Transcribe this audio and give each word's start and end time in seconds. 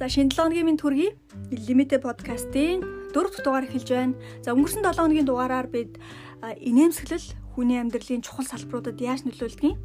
За 0.00 0.08
шинэ 0.08 0.32
7 0.32 0.40
хоногийн 0.40 0.64
минь 0.64 0.80
төргий 0.80 1.12
Limited 1.52 2.00
podcast-ийн 2.00 2.80
4 3.12 3.12
дахь 3.12 3.44
дугаар 3.44 3.68
эхэлж 3.68 3.88
байна. 3.92 4.16
За 4.40 4.56
өнгөрсөн 4.56 4.80
7 4.80 4.96
хоногийн 4.96 5.28
дугаараар 5.28 5.68
бид 5.68 6.00
инээмсэглэл 6.40 7.36
хүний 7.52 7.76
амьдралын 7.76 8.24
чухал 8.24 8.48
салбаруудад 8.48 8.96
яаж 8.96 9.28
нөлөөлдгийг 9.28 9.76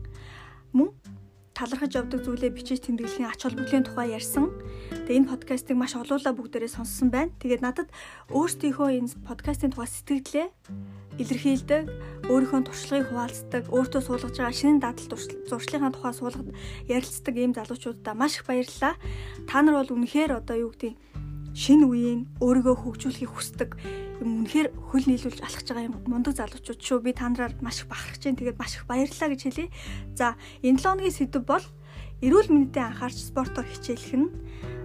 мөн 0.72 0.96
талархаж 1.56 1.92
явдаг 1.96 2.20
зүйлээ 2.28 2.52
бичиж 2.52 2.84
тэмдэглэхийн 2.84 3.32
ач 3.32 3.48
холбогдлын 3.48 3.88
тухай 3.88 4.12
ярьсан. 4.12 4.52
Тэгээ 5.08 5.24
энэ 5.24 5.32
подкастыг 5.32 5.80
маш 5.80 5.96
олоола 5.96 6.36
бүгдээрээ 6.36 6.76
сонссон 6.76 7.08
байна. 7.10 7.32
Тэгээд 7.40 7.64
надад 7.64 7.88
өөрсдийнхөө 8.36 8.90
энэ 9.00 9.16
подкастын 9.24 9.72
тухай 9.72 9.88
сэтгэлдээ 9.88 10.48
илэрхийлдэг, 11.16 11.84
өөрийнхөө 12.28 12.62
туршлагыг 12.68 13.08
хуваалцдаг, 13.08 13.64
өөртөө 13.72 14.02
суулгаж 14.04 14.36
байгаа 14.36 14.52
шинэ 14.52 14.84
дадал 14.84 15.08
зуршлынхаа 15.48 15.96
тухай 15.96 16.12
суулгад 16.12 16.52
ярилцдаг 16.92 17.36
ийм 17.40 17.56
залуучуудаа 17.56 18.14
маш 18.20 18.36
их 18.36 18.44
баярлалаа. 18.44 19.00
Та 19.48 19.64
нар 19.64 19.80
бол 19.80 19.96
үнэхээр 19.96 20.36
одоо 20.36 20.56
юу 20.60 20.76
гэдэг 20.76 21.00
шинэ 21.56 21.88
үеийн 21.88 22.22
өөрийгөө 22.44 22.76
хөгжүүлэхийг 22.84 23.32
хүсдэг 23.32 23.80
юм 24.22 24.46
үнэхээр 24.46 24.68
хөл 24.92 25.06
нийлүүлж 25.10 25.40
алхаж 25.44 25.68
байгаа 25.68 25.88
юм 25.90 25.96
мундаг 26.08 26.36
залуучууд 26.40 26.80
шүү. 26.80 27.04
Би 27.04 27.12
та 27.12 27.28
нараар 27.28 27.54
маш 27.60 27.84
их 27.84 27.90
бахархаж 27.92 28.22
байна. 28.24 28.40
Тэгээд 28.40 28.60
маш 28.60 28.74
их 28.80 28.88
баярлалаа 28.88 29.30
гэж 29.34 29.42
хэлье. 29.44 29.68
За, 30.16 30.40
энэ 30.64 30.80
7 30.80 31.00
өдрийн 31.00 31.16
сэдв 31.16 31.44
бол 31.44 31.66
эрүүл 32.24 32.50
мэндэд 32.50 32.80
анхаарч 32.80 33.18
спортоор 33.20 33.68
хичээлэх 33.68 34.16
нь 34.16 34.32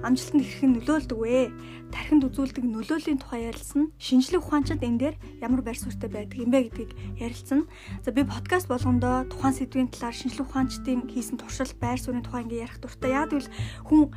амжилтанд 0.03 0.43
хэрхэн 0.43 0.73
нөлөөлдөг 0.81 1.19
вэ? 1.21 1.53
Тархинд 1.93 2.27
үзүүлдэг 2.27 2.65
нөлөөлийн 2.65 3.21
тухай 3.21 3.47
ярилцсан. 3.53 3.93
Шинжлэх 4.01 4.49
ухаанчид 4.49 4.83
энэ 4.83 4.99
дээр 4.99 5.17
ямар 5.45 5.63
байр 5.63 5.79
суурьтай 5.79 6.11
байдаг 6.11 6.39
юм 6.41 6.51
бэ 6.51 6.73
гэдгийг 6.73 6.93
ярилцсан. 7.21 7.69
За 8.03 8.11
би 8.11 8.25
подкаст 8.25 8.67
болгондоо 8.67 9.29
тухайн 9.29 9.55
сэдвийн 9.55 9.93
талаар 9.93 10.17
шинжлэх 10.17 10.49
ухаанчдын 10.49 11.07
хийсэн 11.07 11.37
туршил, 11.39 11.71
байр 11.79 12.01
суурийн 12.01 12.25
тухай 12.25 12.49
ингээ 12.49 12.65
ярих 12.65 12.81
дуртай. 12.81 13.13
Яг 13.13 13.31
л 13.37 13.47
хүн 13.85 14.11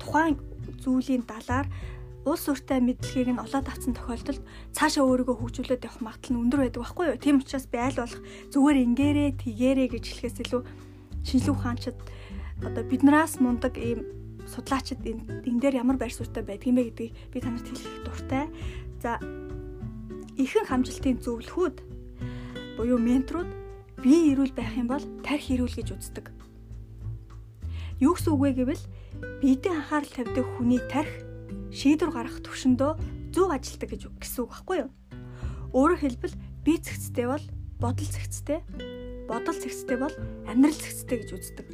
тухайн 0.00 0.40
зүйлийн 0.80 1.28
далаар 1.28 1.68
улс 2.24 2.44
уртай 2.48 2.84
мэдлэгийг 2.84 3.32
нь 3.32 3.42
олоод 3.42 3.66
авсан 3.68 3.96
тохиолдолд 3.96 4.44
цаашаа 4.76 5.04
өөрийгөө 5.08 5.36
хөгжүүлээд 5.40 5.86
явах 5.88 6.00
магадлал 6.04 6.34
нь 6.36 6.42
өндөр 6.44 6.60
байдаг 6.68 6.82
байхгүй 6.84 7.06
юу? 7.08 7.16
Тийм 7.16 7.40
учраас 7.40 7.64
би 7.64 7.78
аль 7.80 7.96
болох 7.96 8.20
зүгээр 8.52 8.78
ингээрээ, 8.84 9.30
тэгээрээ 9.40 9.88
гэж 9.88 10.04
хэлэхээс 10.04 10.38
илүү 10.44 10.62
шинжлэх 11.24 11.56
ухаанчид 11.56 11.96
одоо 12.60 12.84
биднээс 12.84 13.40
мундаг 13.40 13.74
ийм 13.80 14.04
судлаачид 14.44 15.00
энэ 15.00 15.60
дээр 15.60 15.80
ямар 15.80 15.96
байр 15.96 16.12
суурьтай 16.12 16.44
байдг 16.44 16.68
юм 16.68 16.76
бэ 16.76 16.92
гэдгийг 16.92 17.12
би 17.32 17.38
танарт 17.40 17.64
хэлэх 17.64 18.04
дуртай. 18.04 18.44
За 19.00 19.16
ихэнх 20.36 20.68
хамжилтын 20.68 21.24
зөвлөхүүд 21.24 21.76
буюу 22.76 23.00
менторууд 23.00 23.48
бие 24.04 24.36
ирүүл 24.36 24.52
байх 24.52 24.76
юм 24.76 24.92
бол 24.92 25.04
тарих 25.24 25.48
ирүүл 25.48 25.72
гэж 25.72 25.88
үздэг. 25.96 26.26
Юу 28.00 28.16
гэсэн 28.16 28.32
үг 28.32 28.40
вэ 28.40 28.50
гэвэл 28.60 28.84
биедээ 29.40 29.72
анхаарал 29.76 30.12
тавьдаг 30.12 30.46
хүний 30.56 30.80
тарих 30.88 31.29
шийдвэр 31.70 32.10
гаргах 32.10 32.42
төвшөндөө 32.42 32.92
зөв 33.34 33.48
ажилтдаг 33.50 33.88
гэж 33.94 34.02
гэсэн 34.18 34.40
үг 34.44 34.50
байхгүй 34.50 34.76
юу? 34.84 34.90
Өөрөөр 35.70 36.00
хэлбэл 36.02 36.34
бие 36.66 36.78
зэгцтэй 36.82 37.26
бол 37.30 37.44
бодол 37.78 38.10
зэгцтэй, 38.10 38.58
бодол 39.30 39.56
зэгцтэй 39.56 39.96
бол 39.96 40.14
амьдрал 40.50 40.74
зэгцтэй 40.74 41.16
гэж 41.22 41.30
үздэг. 41.30 41.66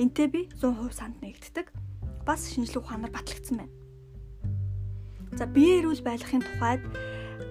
Энтэй 0.00 0.26
би 0.32 0.40
100% 0.56 0.96
санд 0.96 1.20
нэгддэг. 1.20 1.68
Бас 2.24 2.48
шинжлэх 2.48 2.88
ухаанаар 2.88 3.12
батлагдсан 3.12 3.60
байна. 3.60 3.74
За 5.36 5.44
бие 5.44 5.84
эрүүл 5.84 6.00
байхын 6.00 6.40
тухайд 6.40 6.80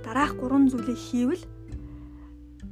дараах 0.02 0.34
3 0.42 0.74
зүйлийг 0.74 0.98
хийвэл 0.98 1.44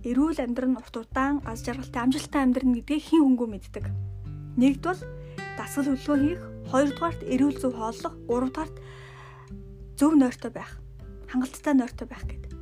эрүүл 0.09 0.42
амьдрал 0.42 0.73
нь 0.73 0.80
урт 0.80 0.95
удаан 0.97 1.45
аз 1.45 1.61
жаргалтай 1.61 2.02
амжилттай 2.02 2.42
амьдрна 2.42 2.81
гэдгийг 2.81 3.03
хэн 3.03 3.22
хөнгөө 3.25 3.47
мэддэг. 3.52 3.86
Нэгдүгээр 4.58 5.00
дасгал 5.59 5.94
хөдөлгөөн 5.94 6.23
хийх, 6.23 6.44
хоёрдугаарт 6.70 7.21
эрүүл 7.26 7.58
зөв 7.58 7.73
хооллох, 7.76 8.16
гуравдугаарт 8.30 8.76
зөв 9.99 10.14
нойртой 10.16 10.52
байх, 10.54 10.77
хангалттай 11.27 11.73
нойртой 11.73 12.08
байх 12.08 12.23
гэдэг. 12.23 12.54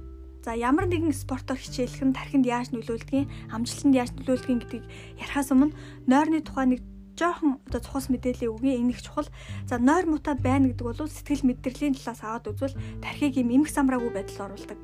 За 0.47 0.55
ямар 0.55 0.87
нэгэн 0.87 1.11
спортоор 1.11 1.59
хичээлэх 1.59 2.07
нь 2.07 2.15
тархинд 2.15 2.47
яаж 2.47 2.71
нөлөөлдгийг, 2.71 3.27
амжилтанд 3.51 3.99
яаж 3.99 4.15
нөлөөлдгийг 4.15 4.59
гэдгийг 4.63 4.85
ярихаас 5.19 5.51
өмнө 5.51 5.75
нойрны 6.07 6.39
тухай 6.39 6.71
нэг 6.71 6.81
жоохон 7.19 7.59
одоо 7.67 7.81
цухас 7.81 8.07
мэдээлэл 8.07 8.55
өгье 8.55 8.79
энэ 8.79 8.95
их 8.95 9.01
чухал. 9.03 9.27
За 9.67 9.81
нойр 9.81 10.05
муута 10.07 10.39
байна 10.39 10.71
гэдэг 10.71 10.85
бол 10.85 11.03
сэтгэл 11.03 11.43
мэдрэлийн 11.49 11.97
талаас 11.97 12.21
аваад 12.23 12.47
үзвэл 12.47 12.79
тархийг 13.01 13.35
юм 13.41 13.51
эмх 13.51 13.67
самраагүй 13.73 14.13
байдал 14.13 14.47
оруулдаг. 14.47 14.79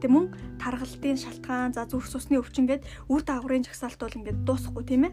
Тэг 0.00 0.08
мөн 0.08 0.32
таргалтын 0.56 1.18
шалтгаан, 1.18 1.76
за 1.76 1.84
зүрх 1.84 2.08
судасны 2.08 2.40
өвчин 2.40 2.64
гээд 2.64 2.86
үр 3.12 3.20
дагаврын 3.20 3.66
жагсаалт 3.68 4.00
бол 4.00 4.16
ингээд 4.16 4.48
дуусахгүй 4.48 4.84
тийм 4.86 5.10
ээ. 5.10 5.12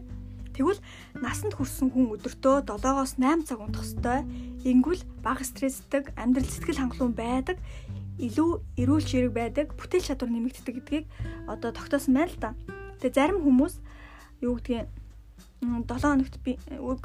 Тэгвэл 0.58 0.82
насанд 1.22 1.54
хүрсэн 1.54 1.94
хүн 1.94 2.18
өдөртөө 2.18 2.66
7-оос 2.66 3.14
8 3.22 3.46
цаг 3.46 3.62
унтах 3.62 3.86
ёстой. 3.86 4.26
Ингүүл 4.66 5.06
бага 5.22 5.46
стресстэй, 5.46 6.10
амьдрал 6.18 6.50
сэтгэл 6.50 6.82
хангалуун 6.82 7.14
байдаг, 7.14 7.62
илүү 8.18 8.50
эрүүл 8.82 9.06
чирэг 9.06 9.32
байдаг, 9.38 9.66
бүтээл 9.78 10.02
чадвар 10.10 10.34
нэмэгддэг 10.34 10.74
гэдгийг 10.82 11.06
одоо 11.46 11.70
тогтоосон 11.70 12.18
байна 12.18 12.34
л 12.34 12.42
да. 12.42 12.50
Тэгээ 12.98 13.14
зарим 13.14 13.38
хүмүүс 13.46 13.78
юу 14.42 14.58
гэдгийг 14.58 14.90
7 15.62 15.86
хоногт 15.86 16.38
би 16.42 16.58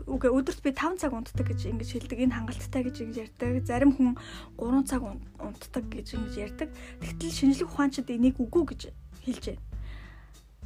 үгүй 0.10 0.30
өдөрт 0.30 0.62
би 0.66 0.74
5 0.74 1.02
цаг 1.02 1.14
унтдаг 1.14 1.46
гэж 1.46 1.70
ингэж 1.70 1.90
хэлдэг. 1.94 2.20
Энэ 2.26 2.38
хангалттай 2.38 2.82
гэж 2.86 2.96
ингэж 3.02 3.18
ярьдаг. 3.30 3.66
Зарим 3.66 3.94
хүн 3.94 4.14
3 4.58 4.90
цаг 4.90 5.02
унтдаг 5.06 5.86
гэж 5.90 6.08
ингэж 6.18 6.36
ярьдаг. 6.38 6.70
Тэгтэл 7.02 7.34
шинжлэх 7.34 7.74
ухаанчид 7.74 8.10
энийг 8.14 8.38
үгүй 8.38 8.64
гэж 8.74 8.82
хэлж 9.26 9.46
байна. 9.58 9.73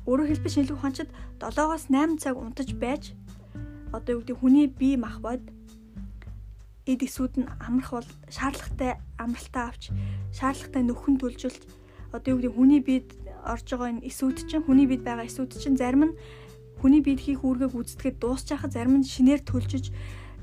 Өөрөөр 0.07 0.29
хэлбэл 0.31 0.55
шинжлэх 0.55 0.79
ухаанчид 0.79 1.09
7-оос 1.43 1.91
8 1.91 2.17
цаг 2.23 2.35
унтаж 2.39 2.69
байж 2.79 3.13
одоо 3.91 4.17
юу 4.17 4.21
гэдэг 4.23 4.39
хүний 4.39 4.67
бие 4.71 4.95
махбод 4.95 5.43
эд 6.87 7.01
эсүүд 7.03 7.33
нь 7.43 7.51
амрах 7.59 7.91
бол 7.91 8.09
шаардлагатай 8.31 8.97
амралтаа 9.19 9.69
авч 9.69 9.91
шаардлагатай 10.31 10.83
нөхөн 10.87 11.15
төлжилж 11.19 11.61
одоо 12.15 12.29
юу 12.33 12.39
гэдэг 12.39 12.55
хүний 12.55 12.79
биед 12.79 13.07
орж 13.43 13.67
байгаа 13.67 13.91
энэ 13.99 14.07
эсүүд 14.07 14.47
чинь 14.47 14.63
хүний 14.63 14.87
биед 14.87 15.03
байгаа 15.03 15.27
эсүүд 15.27 15.51
чинь 15.59 15.75
зарим 15.75 16.03
нь 16.07 16.15
Хүний 16.77 17.01
биед 17.01 17.25
хийх 17.25 17.41
үүргийг 17.41 17.73
гүйцэтгэхэд 17.73 18.21
дуусчихад 18.21 18.71
зарим 18.73 19.01
нь 19.01 19.05
шинээр 19.05 19.41
төлжиж 19.41 19.89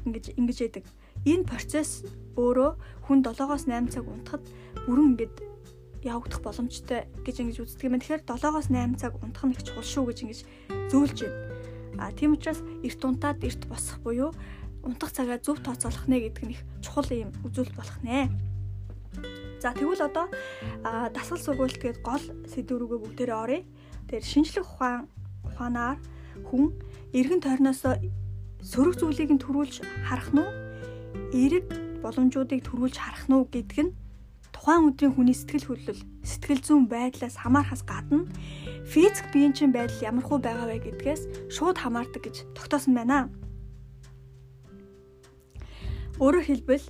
ингэж 0.02 0.34
ингэж 0.34 0.58
яадаг. 0.66 0.84
Энэ 1.22 1.46
процесс 1.46 2.02
өөрөө 2.34 2.75
хүн 3.06 3.22
7-оос 3.22 3.70
8 3.70 3.94
цаг 3.94 4.04
унтахад 4.10 4.42
бүрэн 4.91 5.14
ингэж 5.14 5.34
явагдах 6.04 6.41
боломжтой 6.44 7.09
гэж 7.25 7.37
ингэж 7.41 7.59
үздэг 7.65 7.88
юм. 7.88 7.97
Тэгэхээр 7.97 8.22
7-оос 8.28 8.69
8 8.69 9.00
цаг 9.00 9.16
унтах 9.25 9.44
нь 9.48 9.56
их 9.56 9.65
чухал 9.65 9.82
шүү 9.82 10.04
гэж 10.12 10.19
ингэж 10.22 10.41
зөөлж 10.92 11.19
байна. 11.25 11.41
А 11.98 12.12
тийм 12.12 12.37
учраас 12.37 12.60
эрт 12.84 13.00
унтаад 13.00 13.41
эрт 13.41 13.65
босох 13.66 13.98
буюу 14.04 14.31
унтах 14.84 15.10
цагаа 15.16 15.41
зөв 15.41 15.64
тооцоолох 15.64 16.04
нэ 16.04 16.28
гэдэг 16.28 16.44
нь 16.44 16.54
их 16.54 16.62
чухал 16.84 17.09
юм 17.09 17.32
үзүүлэлт 17.41 17.76
болох 17.76 17.98
нэ. 18.04 18.28
За 19.64 19.72
тэгвэл 19.72 20.04
одоо 20.04 20.28
дасгал 20.84 21.41
сургуульд 21.41 21.81
гээд 21.81 21.98
гол 22.04 22.20
сэдв 22.44 22.76
рүүгээ 22.76 23.00
бүгдээрээ 23.00 23.38
оръё. 23.41 23.62
Тэгэхээр 24.12 24.28
шинжлэх 24.28 24.69
ухаан 24.69 25.09
ухаанаар 25.48 25.98
хүн 26.44 26.76
эргэн 27.16 27.41
тойрноос 27.41 27.81
сөрөг 28.60 28.94
зүйлийг 29.00 29.31
нь 29.32 29.41
төрүүлж 29.41 29.81
харах 30.04 30.31
нь? 30.37 30.44
Эрэг 31.32 31.66
боломжуудыг 32.04 32.60
төрүүлж 32.60 32.97
харах 33.00 33.25
нь 33.31 33.41
гэдг 33.48 33.78
нь 33.88 33.93
тухайн 34.54 34.94
өдрийн 34.94 35.19
хүний 35.19 35.34
сэтгэл 35.34 35.66
хөдлөл, 35.66 36.03
сэтгэл 36.22 36.62
зүйн 36.62 36.87
байдлаас 36.87 37.37
хамаархаас 37.42 37.82
гадна 37.82 38.31
физик 38.87 39.26
биеийн 39.34 39.53
чинь 39.53 39.75
байдал 39.75 39.98
ямархуу 39.98 40.38
байгаа 40.38 40.70
вэ 40.70 40.78
гэдгээс 40.87 41.50
шууд 41.50 41.76
хамаардаг 41.82 42.22
гэж 42.22 42.37
тогтоосон 42.54 42.94
байна. 42.94 43.28
Өөрөөр 46.22 46.47
хэлбэл 46.47 46.87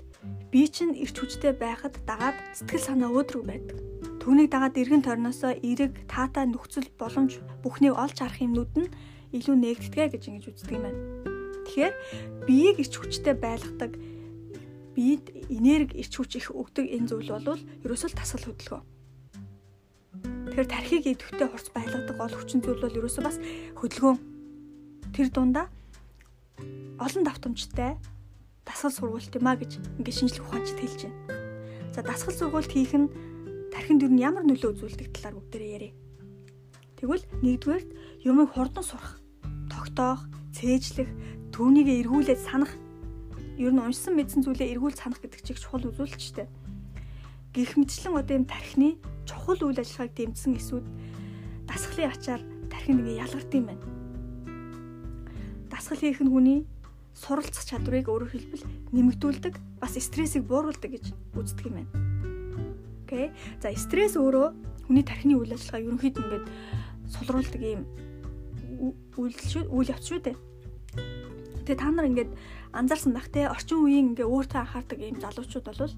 бие 0.53 0.69
чинь 0.69 0.93
эрч 1.01 1.17
хүчтэй 1.17 1.57
байхад 1.57 1.97
дагаад 2.05 2.37
сэтгэл 2.53 2.85
санаа 2.85 3.11
өөдрөг 3.11 3.45
байдаг. 3.49 3.79
Түүнийг 4.21 4.53
дагаад 4.53 4.77
эргэн 4.77 5.01
тойрноосоо 5.01 5.57
эрэг, 5.57 6.05
таатай 6.05 6.45
нөхцөл 6.45 6.89
боломж 7.01 7.41
бүхнийг 7.65 7.97
олж 7.97 8.21
харах 8.21 8.45
юмнууд 8.45 8.73
нь 8.77 8.93
илүү 9.33 9.57
нээгддэг 9.57 10.13
гэж 10.13 10.23
ингэж 10.29 10.45
үздэг 10.53 10.77
юм 10.77 10.85
байна. 10.85 11.01
Тэгэхээр 11.65 11.95
биеийг 12.47 12.77
ирч 12.85 12.95
хүчтэй 13.01 13.35
байлгадаг 13.35 13.97
биед 14.95 15.25
энерги 15.51 16.01
ирч 16.01 16.15
хүч 16.17 16.39
их 16.39 16.49
өгдөг 16.55 16.87
энэ 16.89 17.09
зүйл 17.11 17.31
бол 17.43 17.61
ерөөсөө 17.85 18.11
тасгал 18.15 18.55
хөдөлгөөн. 18.55 18.85
Тэгэхээр 20.55 20.71
тархийг 20.71 21.05
идэвхтэй 21.11 21.49
хурц 21.51 21.69
байлгадаг 21.75 22.17
гол 22.17 22.35
хүчин 22.35 22.63
зүйл 22.63 22.81
бол 22.81 22.99
ерөөсөө 22.99 23.23
бас 23.27 23.37
хөдөлгөөн. 23.75 24.19
Тэр 25.11 25.29
дундаа 25.35 25.67
олон 27.03 27.23
давтамжтай 27.27 27.99
дасгал 28.63 28.95
сургуульт 28.95 29.35
юм 29.35 29.47
а 29.51 29.59
гэж 29.59 29.83
ингээд 29.99 30.19
шинжлэх 30.19 30.47
ухаанчид 30.47 30.79
хэлж 30.79 31.01
байна. 31.11 31.19
За 31.93 32.01
дасгал 32.03 32.35
сургуульт 32.35 32.71
хийх 32.71 32.95
нь 32.95 33.11
тархинд 33.75 34.07
юу 34.07 34.15
ямар 34.15 34.47
нөлөө 34.47 34.79
үзүүлдэг 34.79 35.11
талаар 35.11 35.35
бүгдээрээ 35.43 35.75
ярив. 35.75 35.95
Тэгвэл 36.99 37.25
нэгдүгээр 37.43 37.85
юмыг 38.31 38.49
хурдан 38.55 38.85
сурах 38.87 39.19
тогтоох, 39.69 40.23
цээжлэх, 40.55 41.11
түүнийг 41.51 41.91
эргүүлээд 41.91 42.41
санах 42.41 42.73
ер 43.59 43.73
нь 43.73 43.83
уншсан 43.83 44.19
мэдсэн 44.19 44.43
зүйлээ 44.43 44.75
эргүүл 44.75 44.99
санах 44.99 45.23
гэдэг 45.23 45.43
чиг 45.47 45.59
чухал 45.63 45.87
үзүүлэлттэй. 45.87 46.49
Гэх 47.55 47.79
мэтчлэн 47.79 48.19
одоо 48.19 48.35
юм 48.43 48.47
тархины 48.51 48.99
чухал 49.25 49.61
үйл 49.63 49.79
ажиллагааг 49.79 50.13
дэмжсэн 50.15 50.59
эсүүд 50.59 50.87
дасгалын 51.71 52.11
ачаар 52.11 52.43
тархин 52.67 52.99
нэг 52.99 53.23
ялгардаг 53.23 53.55
юм 53.55 53.67
байна. 53.71 53.87
Дасгал 55.71 56.03
хийх 56.03 56.19
нь 56.19 56.33
хүний 56.35 56.61
суралцах 57.15 57.63
чадварыг 57.63 58.11
өөрөөр 58.11 58.33
хэлбэл 58.35 58.67
нэмэгдүүлдэг, 58.91 59.55
бас 59.79 59.95
стрессийг 59.95 60.51
бууруулдаг 60.51 60.91
гэж 60.91 61.15
үздэг 61.39 61.67
юм 61.71 61.75
байна. 61.79 61.93
Окей. 63.07 63.31
За 63.63 63.71
стресс 63.79 64.19
өөрөө 64.19 64.51
хүний 64.91 65.07
тархины 65.07 65.39
үйл 65.39 65.55
ажиллагаа 65.55 65.87
ерөнхийд 65.87 66.19
ингээд 66.19 66.47
сулруулдаг 67.07 67.63
юм 67.63 67.87
үйл 69.15 69.37
үйл 69.71 69.93
явц 69.95 70.11
шүү 70.11 70.21
дээ. 70.27 70.37
Тэгээ 71.63 71.79
та 71.79 71.91
нар 71.95 72.11
ингээд 72.11 72.31
анзаарсан 72.75 73.13
бах 73.15 73.29
те. 73.31 73.49
Орчин 73.49 73.79
үеийн 73.81 74.09
ингээ 74.13 74.27
өөртөө 74.27 74.61
анхаардаг 74.61 74.99
ийм 75.01 75.19
залуучууд 75.23 75.67
бол 75.71 75.93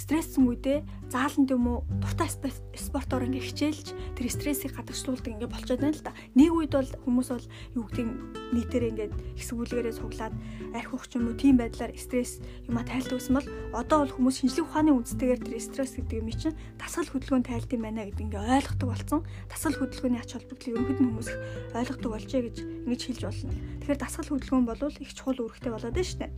стресссэн 0.00 0.48
үедээ 0.48 0.80
зааланд 1.12 1.52
юм 1.52 1.64
уу 1.68 1.78
дуртай 2.00 2.32
спортоор 2.32 3.28
ингээ 3.28 3.44
хичээлж 3.52 3.86
тэр 4.16 4.26
стрессийг 4.32 4.72
гадагшлуулдаг 4.72 5.28
ингээ 5.28 5.50
болчиход 5.52 5.84
байна 5.84 5.92
л 5.92 6.06
да. 6.06 6.16
Нэг 6.32 6.50
үед 6.56 6.72
бол 6.72 6.90
хүмүүс 7.04 7.28
бол 7.28 7.46
юу 7.76 7.84
гэдэг 7.84 8.08
нийтээр 8.56 8.84
ингээ 8.96 9.08
хэсгүүлгээрээ 9.36 9.98
цуглаад 10.00 10.34
арх 10.72 10.90
ухч 10.96 11.10
юм 11.20 11.28
уу 11.28 11.36
тийм 11.36 11.60
байдлаар 11.60 11.92
стресс 12.00 12.40
юма 12.64 12.80
тайлдаг 12.88 13.20
гэсэн 13.20 13.36
бол 13.36 13.48
одоо 13.76 13.98
бол 14.08 14.14
хүмүүс 14.16 14.36
шинжлэх 14.40 14.64
ухааны 14.70 14.96
үндстэйгээр 14.96 15.40
тэр 15.44 15.60
стресс 15.60 15.92
гэдэг 16.00 16.16
юм 16.16 16.30
чинь 16.32 16.56
дасгал 16.80 17.10
хөдөлгөөн 17.10 17.44
тайлт 17.44 17.70
юм 17.76 17.82
байна 17.84 18.08
гэдэг 18.08 18.24
ингээ 18.24 18.40
ойлгодог 18.56 18.88
болсон. 18.88 19.20
Дасгал 19.52 19.76
хөдөлгөөний 19.76 20.20
ач 20.22 20.30
холбогдлыг 20.32 20.72
ерөнхийд 20.72 21.00
нь 21.02 21.08
хүмүүс 21.12 21.30
ойлгодог 21.76 22.10
болжээ 22.14 22.42
гэж 22.48 22.56
ингэж 22.88 23.00
хэлж 23.04 23.22
болно. 23.28 23.52
Тэгэхээр 23.84 24.00
дасгал 24.00 24.30
хөдөлгөөн 24.32 24.64
бол 24.64 24.80
их 24.88 25.12
чухал 25.12 25.42
үүрэгтэй 25.44 25.70
болоод 25.74 25.92
байна 25.92 26.08
шүү 26.08 26.20
дээ. 26.24 26.32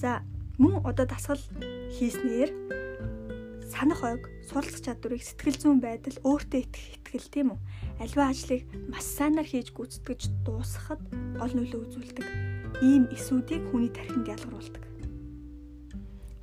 За 0.00 0.22
мөн 0.58 0.84
одоо 0.84 1.06
дасгал 1.06 1.40
хийснээр 1.96 2.50
санах 3.72 4.04
ойг, 4.04 4.28
суралцах 4.44 4.84
чадварыг 4.84 5.24
сэтгэл 5.24 5.56
зүйн 5.56 5.80
байдал 5.80 6.16
өөртөө 6.28 6.60
итгэх 6.60 6.86
итгэл 7.00 7.28
тийм 7.32 7.48
үү? 7.56 7.60
Альва 8.04 8.28
ажлыг 8.28 8.68
маш 8.92 9.06
сайнаар 9.08 9.48
хийж 9.48 9.72
гүйцэтгэж 9.72 10.20
дуусгахад 10.44 11.00
гол 11.40 11.52
нөлөө 11.56 11.80
үзүүлдэг 11.88 12.26
ийм 12.84 13.08
эсүүдийг 13.08 13.72
хүний 13.72 13.88
тархинд 13.88 14.28
ялгаруулдаг. 14.28 14.84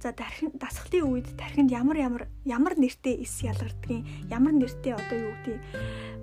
За 0.02 0.16
тархин 0.16 0.56
дасгалын 0.56 1.06
үед 1.06 1.28
тархинд 1.38 1.70
ямар 1.70 1.98
ямар 2.00 2.24
ямар 2.48 2.74
нэртэй 2.80 3.22
эс 3.22 3.44
ялгардгийг, 3.44 4.08
ямар 4.32 4.56
нэртэй 4.56 4.96
одоо 4.96 5.18
юу 5.20 5.34
гэдгийг 5.44 5.62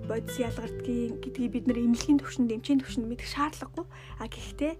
бодис 0.09 0.37
ялгардгийг 0.41 1.13
гэдгийг 1.21 1.51
бид 1.53 1.65
нэр 1.69 1.85
эмнэлгийн 1.85 2.19
төвшөнд, 2.19 2.51
эмчийн 2.51 2.81
төвшөнд 2.81 3.07
мэдэх 3.07 3.29
шаардлагагүй. 3.29 3.85
А 4.17 4.25
гэхдээ 4.25 4.73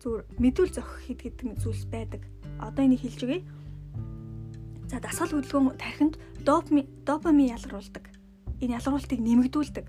зүгээр 0.00 0.22
мэдүүл 0.38 0.70
зохих 0.70 1.18
гэдэг 1.18 1.58
зүйлс 1.58 1.84
байдаг 1.90 2.22
одоо 2.60 2.84
энийг 2.84 3.02
хэлж 3.02 3.20
өгье. 3.24 3.40
За 4.90 5.00
дасгал 5.00 5.32
хөдөлгөөн 5.32 5.78
тархинд 5.78 6.14
допамин 6.44 6.86
допамин 7.04 7.54
ялгаруулдаг. 7.56 8.10
Энэ 8.60 8.78
ялгаруултыг 8.78 9.18
нэмэгдүүлдэг. 9.18 9.86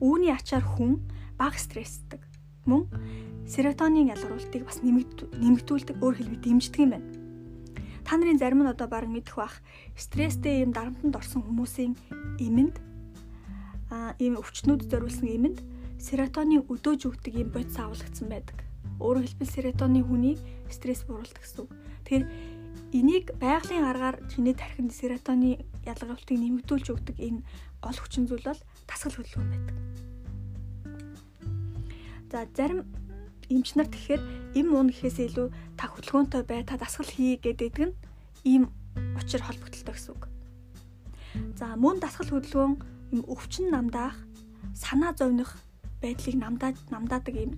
Үүний 0.00 0.32
ачаар 0.34 0.64
хүн 0.64 1.04
бага 1.38 1.58
стрессдэг. 1.58 2.20
Мөн 2.66 2.88
серотонин 3.46 4.08
ялгаруултыг 4.10 4.64
бас 4.64 4.80
нэмэгдүүлдэг 4.82 6.00
өөр 6.00 6.16
хэлбэл 6.16 6.44
дэмждэг 6.44 6.80
юм 6.80 6.90
байна. 6.96 7.08
Та 8.04 8.16
нарын 8.16 8.40
зарим 8.40 8.64
нь 8.64 8.72
одоо 8.72 8.88
баг 8.88 9.08
мэдэх 9.08 9.36
бах 9.36 9.60
стресстэй 9.96 10.64
юм 10.64 10.72
дарамтанд 10.72 11.16
орсон 11.16 11.44
хүмүүсийн 11.44 11.96
эмэнд 12.40 12.76
а 13.92 14.16
ийм 14.20 14.36
өвчтнүүд 14.40 14.88
зориулсан 14.88 15.28
эмэнд 15.28 15.58
серотонин 16.00 16.68
өдөөж 16.68 17.00
өгдөг 17.08 17.32
юм 17.32 17.48
бодис 17.52 17.76
авлагдсан 17.80 18.28
байдаг. 18.28 18.60
Өөрөөр 19.00 19.24
хэлбэл 19.24 19.54
серотонин 19.56 20.04
хүний 20.04 20.36
стресс 20.68 21.04
бууруулдаг 21.08 21.40
гэсэн 21.40 21.64
үг. 21.64 21.70
Тэгэхээр 22.04 22.24
энийг 22.92 23.26
байгалийн 23.40 23.88
аргаар 23.88 24.16
чиний 24.30 24.54
тархинд 24.54 24.92
серотонин 24.92 25.64
ялгаруултыг 25.88 26.36
нэмэгдүүлж 26.38 26.86
өгдөг 26.92 27.16
энэ 27.18 27.40
гол 27.82 27.98
хүчин 27.98 28.28
зүйл 28.28 28.44
бол 28.44 28.60
дасгал 28.86 29.16
хөдөлгөөн 29.16 29.50
байдаг. 29.50 29.76
За 32.30 32.46
зарим 32.56 32.80
эмч 33.48 33.74
нар 33.74 33.88
тэгэхээр 33.88 34.22
эм 34.58 34.68
уун 34.76 34.88
гэхээс 34.92 35.18
илүү 35.32 35.48
та 35.76 35.90
хөдөлгөөнтэй 35.90 36.42
бай, 36.44 36.60
та 36.64 36.76
дасгал 36.76 37.08
хий 37.08 37.36
гэдэг 37.40 37.74
нь 37.82 37.94
ийм 38.44 38.70
учир 39.18 39.42
холбогдолтой 39.42 39.94
гэсэн 39.94 40.12
үг. 40.14 40.24
За 41.58 41.76
мөн 41.76 41.98
дасгал 41.98 42.30
хөдөлгөөн 42.30 42.72
юм 43.14 43.22
өвчин 43.26 43.70
намдаах, 43.70 44.16
санаа 44.74 45.12
зовних 45.18 45.56
байдлыг 46.02 46.36
намдаад 46.36 46.76
намдаадаг 46.90 47.34
юм. 47.34 47.52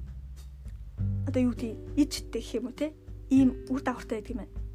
Одоо 1.29 1.41
юу 1.51 1.53
гэдэг 1.55 1.77
ичтэй 1.97 2.41
гэх 2.41 2.55
юм 2.59 2.69
уу 2.69 2.77
те? 2.77 2.93
Ийм 3.31 3.55
үр 3.71 3.81
дагавартай 3.83 4.21
байдаг 4.21 4.33
юм 4.35 4.41
байна. 4.45 4.67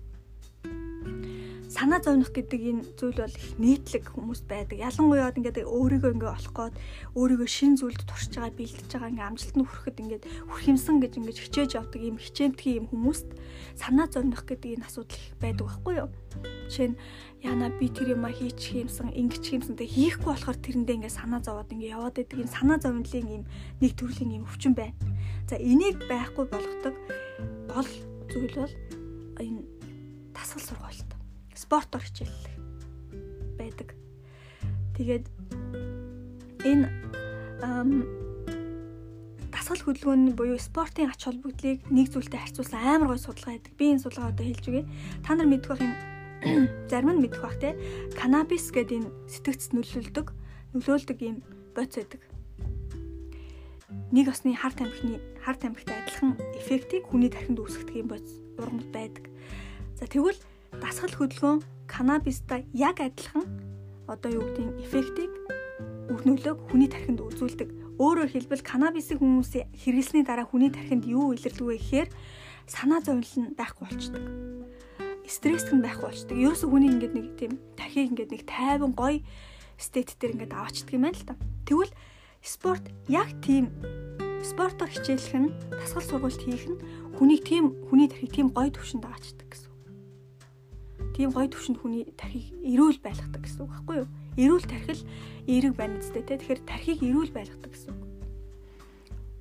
Санаа 1.72 2.04
зовних 2.04 2.36
гэдэг 2.36 2.62
энэ 2.68 2.84
зүйл 3.00 3.16
бол 3.16 3.32
их 3.32 3.56
нийтлэг 3.56 4.12
хүмүүс 4.12 4.44
байдаг. 4.44 4.76
Ялангуяа 4.76 5.32
ингээд 5.32 5.64
өөрийгөө 5.64 6.20
ингээ 6.20 6.36
олох 6.36 6.52
гээд 6.52 6.76
өөрийгөө 7.16 7.48
шин 7.48 7.80
зүйлд 7.80 8.04
туршиж 8.04 8.36
байгаа, 8.36 8.60
бэлдэж 8.60 8.92
байгаа 8.92 9.08
ингээ 9.16 9.30
амжилтанд 9.32 9.68
хүрэхэд 9.72 10.02
ингээд 10.04 10.24
хүрхэмсэн 10.52 10.96
гэж 11.00 11.14
ингээд 11.16 11.42
хичээж 11.48 11.72
явдаг 11.80 12.02
ийм 12.04 12.20
хичээдгий 12.20 12.76
ийм 12.76 12.92
хүмүүст 12.92 13.30
санаа 13.80 14.12
зовних 14.12 14.44
гэдэг 14.44 14.84
энэ 14.84 14.84
асуудал 14.84 15.16
их 15.16 15.32
байдаг 15.40 15.66
байхгүй 15.72 15.96
юу? 15.96 16.10
Жишээ 16.68 16.88
нь 16.92 17.00
яна 17.40 17.72
би 17.72 17.88
тэр 17.88 18.20
юма 18.20 18.36
хийчих 18.36 18.92
юмсан, 18.92 19.08
ингэж 19.16 19.44
юмсан 19.56 19.80
тэг 19.80 19.96
хийхгүй 19.96 20.28
болохоор 20.28 20.60
тэрэндээ 20.60 21.08
ингээ 21.08 21.18
санаа 21.24 21.40
зовоод 21.40 21.72
ингээ 21.72 21.96
яваад 21.96 22.20
байдаг 22.20 22.36
энэ 22.36 22.52
санаа 22.52 22.84
зовнилын 22.84 23.32
ийм 23.32 23.44
нэг 23.80 23.96
төрлийн 23.96 24.44
ийм 24.44 24.44
өвчин 24.44 24.76
байна. 24.76 25.00
За 25.48 25.56
энийг 25.56 26.04
байхгүй 26.12 26.52
болгодог 26.52 26.96
гол 27.72 28.11
зүйл 28.32 28.56
бол 28.56 28.76
энэ 29.44 29.62
тасгал 30.32 30.64
сургуульд 30.64 31.12
спортоор 31.52 32.04
хичээллэх 32.04 32.56
байдаг. 33.60 33.92
Тэгээд 34.96 35.26
энэ 36.64 36.88
дасгал 39.52 39.84
хөдөлгөөний 39.84 40.32
буюу 40.32 40.56
спортын 40.56 41.12
ач 41.12 41.28
холбогдлыг 41.28 41.84
нэг 41.92 42.08
зүйлтэй 42.16 42.40
харьцуулсан 42.40 42.80
амар 42.80 43.12
гой 43.12 43.20
судалгаа 43.20 43.60
байдаг. 43.60 43.74
Би 43.76 43.92
энэ 43.92 44.04
судалгаа 44.04 44.32
одоо 44.32 44.46
хэлж 44.48 44.66
өгье. 44.72 44.88
Та 45.28 45.36
нар 45.36 45.52
мэдэх 45.52 45.70
бах 45.70 45.84
юм 45.84 45.94
зарим 46.90 47.12
нь 47.20 47.22
мэдэх 47.22 47.42
бах 47.44 47.60
те 47.60 47.76
канабис 48.18 48.72
гэдэг 48.72 48.98
энэ 48.98 49.12
сэтгцэд 49.28 49.76
нөлөөлдөг 49.78 50.28
нөлөөлдөг 50.74 51.18
юм 51.22 51.38
боц 51.76 52.00
байдаг 52.00 52.31
нэг 54.12 54.28
осны 54.28 54.52
хар 54.56 54.76
тамхины 54.76 55.24
хар 55.40 55.56
тамхитай 55.56 56.04
адилхан 56.04 56.36
эффектийг 56.60 57.08
хүний 57.08 57.32
тархинд 57.32 57.64
үүсгэх 57.64 57.96
юм 57.96 58.12
боц 58.12 58.28
ургамал 58.60 58.92
байдаг. 58.92 59.32
За 59.96 60.04
тэгвэл 60.04 60.36
дасгал 60.84 61.16
хөдөлгөөн 61.16 61.64
канабистай 61.88 62.68
яг 62.76 63.00
адилхан 63.00 63.48
одоо 64.12 64.30
юу 64.36 64.44
гэдэг 64.52 64.84
эффектийг 64.84 65.32
бүх 66.12 66.28
нөлөөг 66.28 66.60
хүний 66.68 66.92
тархинд 66.92 67.24
үзүүлдэг. 67.24 67.72
Өөрөөр 67.96 68.30
хэлбэл 68.36 68.68
канабисыг 68.68 69.24
хүмүүс 69.24 69.64
хэрэглэсний 69.80 70.28
дараа 70.28 70.44
хүний 70.44 70.68
тархинд 70.68 71.08
юу 71.08 71.32
илэрлэг 71.32 71.64
вэ 71.64 71.76
гэхээр 71.80 72.10
санаа 72.68 73.00
зовлон 73.00 73.24
нь 73.24 73.56
байхгүй 73.56 73.84
болчдөг. 73.88 74.24
Стресс 75.24 75.72
нь 75.72 75.80
байхгүй 75.80 76.12
болчдөг. 76.12 76.36
Ерөөсө 76.36 76.68
хүний 76.68 76.92
ингээд 76.92 77.16
нэг 77.16 77.28
тийм 77.40 77.52
тархийг 77.80 78.12
ингээд 78.12 78.32
нэг 78.36 78.44
тайван 78.44 78.92
гоё 78.92 79.24
стейт 79.80 80.20
дээр 80.20 80.36
ингээд 80.36 80.56
аваачдаг 80.56 80.92
юм 80.92 81.04
байна 81.08 81.16
л 81.16 81.28
та. 81.32 81.36
Тэгвэл 81.64 81.92
Спорт 82.42 82.90
яг 83.08 83.30
тийм 83.46 83.70
спортоор 84.42 84.90
хичээлэх 84.90 85.38
нь 85.38 85.54
дасгал 85.70 86.02
сургалт 86.02 86.42
хийх 86.42 86.66
нь 86.66 86.82
хүнийг 87.14 87.46
тийм 87.46 87.78
хүний 87.86 88.10
тархийг 88.10 88.34
тийм 88.34 88.50
гоё 88.50 88.74
төвшөнд 88.74 89.06
даачдаг 89.06 89.46
гэсэн. 89.46 89.70
Тийм 91.14 91.30
гоё 91.30 91.46
төвшөнд 91.46 91.78
хүний 91.78 92.10
тархийг 92.18 92.50
эрүүл 92.66 92.98
байлгадаг 92.98 93.46
гэсэн 93.46 93.62
үг 93.62 93.70
байхгүй 93.70 93.96
юу? 94.02 94.10
Эрүүл 94.42 94.66
тархил 94.66 95.02
эерэг 95.46 95.74
байна 95.78 96.02
үстэй 96.02 96.26
те. 96.26 96.42
Тэгэхээр 96.42 96.62
тархийг 96.66 97.00
эрүүл 97.06 97.30
байлгадаг 97.30 97.70
гэсэн 97.70 97.94
үг. 97.94 98.02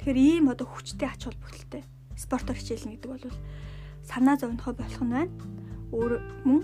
Тэгэхээр 0.04 0.19
ийм 0.21 0.45
одоо 0.52 0.69
хүчтэй 0.69 1.09
ач 1.09 1.25
холбогдолтой 1.25 1.83
спортоор 2.21 2.59
хичээлнэ 2.61 3.00
гэдэг 3.00 3.11
бол 3.16 3.40
санаа 4.04 4.37
зовнохоо 4.37 4.76
болох 4.76 5.00
нь 5.00 5.12
байна. 5.16 5.33
Өөр 5.88 6.12
мөн 6.45 6.62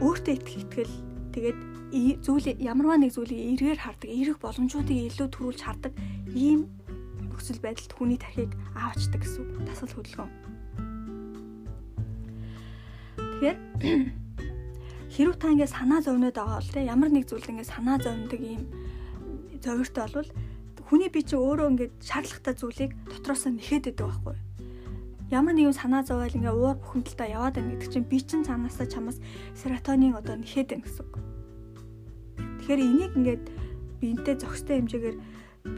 өөртөө 0.00 0.34
итгэх 0.40 0.56
итгэл 0.64 0.94
тэгээд 1.36 1.75
зүйл 2.22 2.46
ямарваа 2.60 2.98
нэг 3.00 3.12
зүйлийг 3.16 3.56
эргээр 3.56 3.80
хардаг, 3.80 4.08
эрэх 4.10 4.38
боломжуудыг 4.40 4.96
илүү 5.10 5.28
төрүүлж 5.32 5.60
хардаг 5.64 5.92
ийм 6.36 6.68
нөхцөл 7.20 7.60
байдалд 7.60 7.92
хүний 7.92 8.18
тархийг 8.20 8.52
аавчдаг 8.76 9.20
гэсэн 9.20 9.40
үг. 9.44 9.64
Дасгал 9.64 9.94
хөдөлгөөн. 9.96 10.32
Тэгэхээр 13.16 13.58
хэрвээ 15.14 15.38
та 15.40 15.52
ингээ 15.52 15.70
санаа 15.72 16.00
зовноод 16.04 16.36
байгаа 16.36 16.58
бол 16.60 16.72
те 16.72 16.84
ямар 16.84 17.10
нэг 17.12 17.24
зүйл 17.28 17.48
ингээ 17.48 17.68
санаа 17.68 17.96
зовндаг 18.00 18.40
ийм 18.40 18.62
зовиртой 19.60 20.04
болвол 20.08 20.30
хүний 20.88 21.10
бие 21.10 21.24
чинь 21.24 21.40
өөрөө 21.40 21.68
ингээ 21.72 21.90
шаардлагатай 22.00 22.54
зүйлийг 22.56 22.92
дотроос 23.10 23.44
нь 23.48 23.58
нэхэд 23.58 23.90
идэг 23.90 24.06
байхгүй 24.06 24.36
ямар 25.30 25.54
нэгэн 25.58 25.74
санаа 25.74 26.06
зовоол 26.06 26.30
ингээ 26.30 26.54
уур 26.54 26.78
бухимдалтай 26.78 27.34
яваад 27.34 27.58
байна 27.58 27.74
гэдэг 27.74 27.90
чинь 27.90 28.06
би 28.06 28.18
чин 28.22 28.46
цаанаасаа 28.46 28.86
чамаас 28.86 29.18
серотонин 29.58 30.14
одоо 30.14 30.38
нэхэд 30.38 30.70
байна 30.70 30.86
гэсэн 30.86 31.02
үг. 31.02 31.25
Тэгэхээр 32.66 32.82
энийг 32.82 33.12
ингээд 33.14 33.44
биентэй 34.02 34.34
зохистой 34.42 34.82
хэмжээгээр 34.82 35.16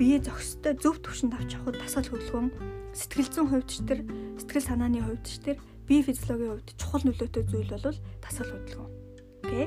бие 0.01 0.25
зохистой 0.25 0.73
зөв 0.73 0.97
төвшөнд 1.05 1.37
авч 1.37 1.61
явахд 1.61 1.85
тасгал 1.85 2.17
хөдөлгөөн 2.17 2.49
сэтгэл 2.97 3.29
зүйн 3.29 3.49
хувьд 3.53 3.69
ч 3.69 3.85
тэр 3.85 4.01
сэтгэл 4.41 4.69
санааны 4.73 5.05
хувьд 5.05 5.21
ч 5.29 5.37
тэр 5.37 5.61
бие 5.85 6.01
физиологийн 6.01 6.57
хувьд 6.57 6.73
чухал 6.81 7.05
нөлөөтэй 7.05 7.45
зүйл 7.45 7.69
бол 7.77 8.01
тасгал 8.25 8.53
хөдөлгөөн. 8.57 8.93
Окей. 9.45 9.67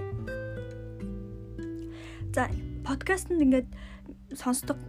За 2.34 2.50
подкастэнд 2.90 3.38
ингээд 3.38 3.70
сонсдог 4.34 4.82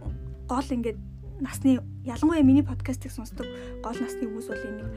гол 0.49 0.69
ингээд 0.73 0.97
насны 1.37 1.85
ялангуяа 2.01 2.41
миний 2.41 2.65
подкастыг 2.65 3.13
сонсдог 3.13 3.45
гол 3.85 3.97
насны 4.01 4.25
хүмүүс 4.25 4.49
бол 4.49 4.65
энэ 4.73 4.89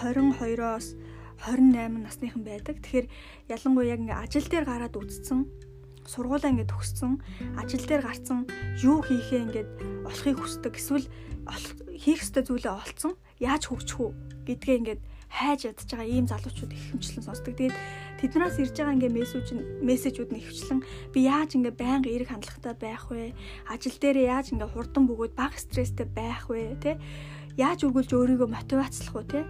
22-оос 0.00 0.96
28 1.44 2.08
насныхан 2.08 2.40
байдаг. 2.40 2.80
Тэгэхээр 2.80 3.04
ялангуяа 3.52 3.92
яг 3.92 4.00
ингээ 4.00 4.16
ажил 4.16 4.48
дээр 4.48 4.64
гараад 4.64 4.96
үзсэн 4.96 5.68
сургуулаа 6.10 6.50
ингээд 6.50 6.72
төгссөн 6.74 7.22
ажил 7.54 7.86
дээр 7.86 8.02
гарсан 8.02 8.38
юу 8.82 8.98
хийхээ 9.06 9.40
ингээд 9.46 9.70
олохыг 10.10 10.38
хүсдэг 10.42 10.74
эсвэл 10.74 11.06
хийх 11.94 12.20
ёстой 12.26 12.42
зүйлээ 12.42 12.74
олцсон 12.74 13.14
яаж 13.38 13.62
хөгжих 13.70 13.98
үү 14.02 14.10
гэдгээ 14.46 14.78
ингээд 14.82 15.02
хайж 15.30 15.70
ядж 15.70 15.86
байгаа 15.86 16.10
ийм 16.10 16.26
залуучууд 16.26 16.74
их 16.74 16.84
хэмчлэн 16.90 17.22
сонсдог. 17.22 17.54
Тэгээд 17.54 17.76
тэднээс 18.18 18.56
ирж 18.58 18.74
байгаа 18.74 18.94
ингээ 18.98 19.14
мессеж 19.14 19.46
мессежүүд 19.78 20.30
нь 20.34 20.42
ихвчлэн 20.42 20.80
би 21.14 21.18
яаж 21.30 21.54
ингээ 21.54 21.74
байнга 21.78 22.10
эрг 22.10 22.28
хандлагатай 22.34 22.74
байх 22.74 23.04
вэ? 23.06 23.30
Ажил 23.70 23.94
дээр 23.94 24.18
яаж 24.26 24.50
ингээ 24.50 24.74
хурдан 24.74 25.06
бөгөөд 25.06 25.38
бага 25.38 25.54
стресстэй 25.54 26.06
байх 26.10 26.50
вэ? 26.50 26.74
Тэ? 26.82 26.98
Яаж 27.54 27.86
үргэлж 27.86 28.10
өөрийгөө 28.10 28.48
мотивацлах 28.50 29.14
вэ? 29.14 29.22
Тэ? 29.30 29.40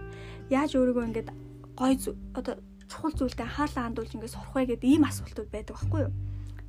Яаж 0.53 0.77
өөрийгөө 0.77 1.05
ингээ 1.09 1.25
гой 1.73 1.97
одоо 2.37 2.55
чухал 2.85 3.13
зүйлдээ 3.17 3.45
анхаарлаа 3.49 3.83
хандуулж 3.89 4.11
ингээ 4.13 4.35
сурах 4.37 4.53
вэ 4.53 4.77
гэдэг 4.77 4.85
ийм 4.85 5.03
асуултууд 5.09 5.49
байдаг 5.49 5.75
байхгүй 5.81 6.01
юу? 6.05 6.13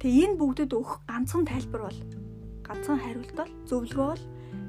Тэгээ 0.02 0.34
энэ 0.34 0.38
бүгдэд 0.42 0.74
өгөх 0.74 1.06
ганцхан 1.06 1.46
тайлбар 1.46 1.86
бол 1.86 2.00
ганцхан 2.66 2.98
хариулт 2.98 3.32
бол 3.38 3.52
зөвлөгөө 3.70 4.06
бол 4.10 4.24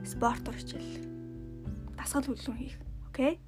спортоор 0.05 0.57
хичээл. 0.61 0.93
Дасгал 1.97 2.29
хөдөлгөөн 2.29 2.61
хийх. 2.61 2.77
Окей? 3.09 3.41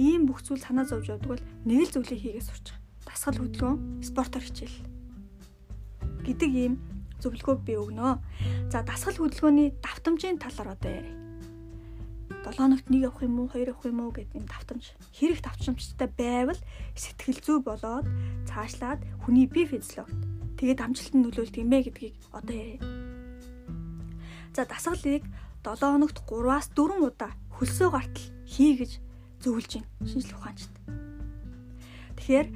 ийм 0.00 0.24
бүх 0.24 0.40
зүйл 0.40 0.64
санаа 0.64 0.88
зовж 0.88 1.12
явдаг 1.12 1.28
бол 1.28 1.44
нэг 1.68 1.86
л 1.86 1.92
зүйлийг 1.92 2.20
хийгээ 2.24 2.42
сурчих. 2.42 2.76
Дасгал 3.04 3.36
хөдөлгөөн, 3.36 4.00
спортоор 4.00 4.44
хичээл 4.48 4.76
гэдэг 6.24 6.50
ийм 6.56 6.74
зөвлөгөө 7.20 7.56
би 7.62 7.76
өгнө. 7.76 8.16
За 8.72 8.80
дасгал 8.80 9.20
хөдөлгөөний 9.20 9.76
давтамжийн 9.84 10.40
талаар 10.40 10.74
одоо 10.74 10.90
ярив. 10.90 11.19
7 12.30 12.56
хоногт 12.56 12.86
нэг 12.90 13.10
явах 13.10 13.22
юм 13.26 13.40
уу, 13.42 13.48
хоёр 13.50 13.74
явах 13.74 13.86
юм 13.86 14.00
уу 14.00 14.14
гэдэг 14.14 14.38
юм 14.38 14.46
давтамж. 14.46 14.84
Хэрэг 15.12 15.42
давтамжтай 15.42 16.08
байвал 16.14 16.60
сэтгэл 16.94 17.40
зүй 17.42 17.58
болоод 17.60 18.06
цаашлаад 18.46 19.02
хүний 19.26 19.50
бие 19.50 19.66
физиологт 19.66 20.14
тэгээд 20.56 20.80
амжилтанд 20.80 21.24
нөлөөлдөг 21.26 21.60
юм 21.60 21.70
бэ 21.70 21.78
гэдгийг 21.90 22.14
одоо 22.30 22.56
ярив. 22.56 22.82
За 24.54 24.62
дасгалыг 24.64 25.24
7 25.62 25.76
хоногт 25.80 26.18
3-аас 26.24 26.66
4 26.72 27.02
удаа 27.04 27.32
хөлсөө 27.56 27.88
гартал 27.92 28.26
хий 28.46 28.72
гэж 28.78 28.92
зөвлөж 29.42 29.72
байна 29.80 30.08
шинжлэх 30.08 30.38
ухаанчд. 30.38 30.72
Тэгэхээр 32.16 32.48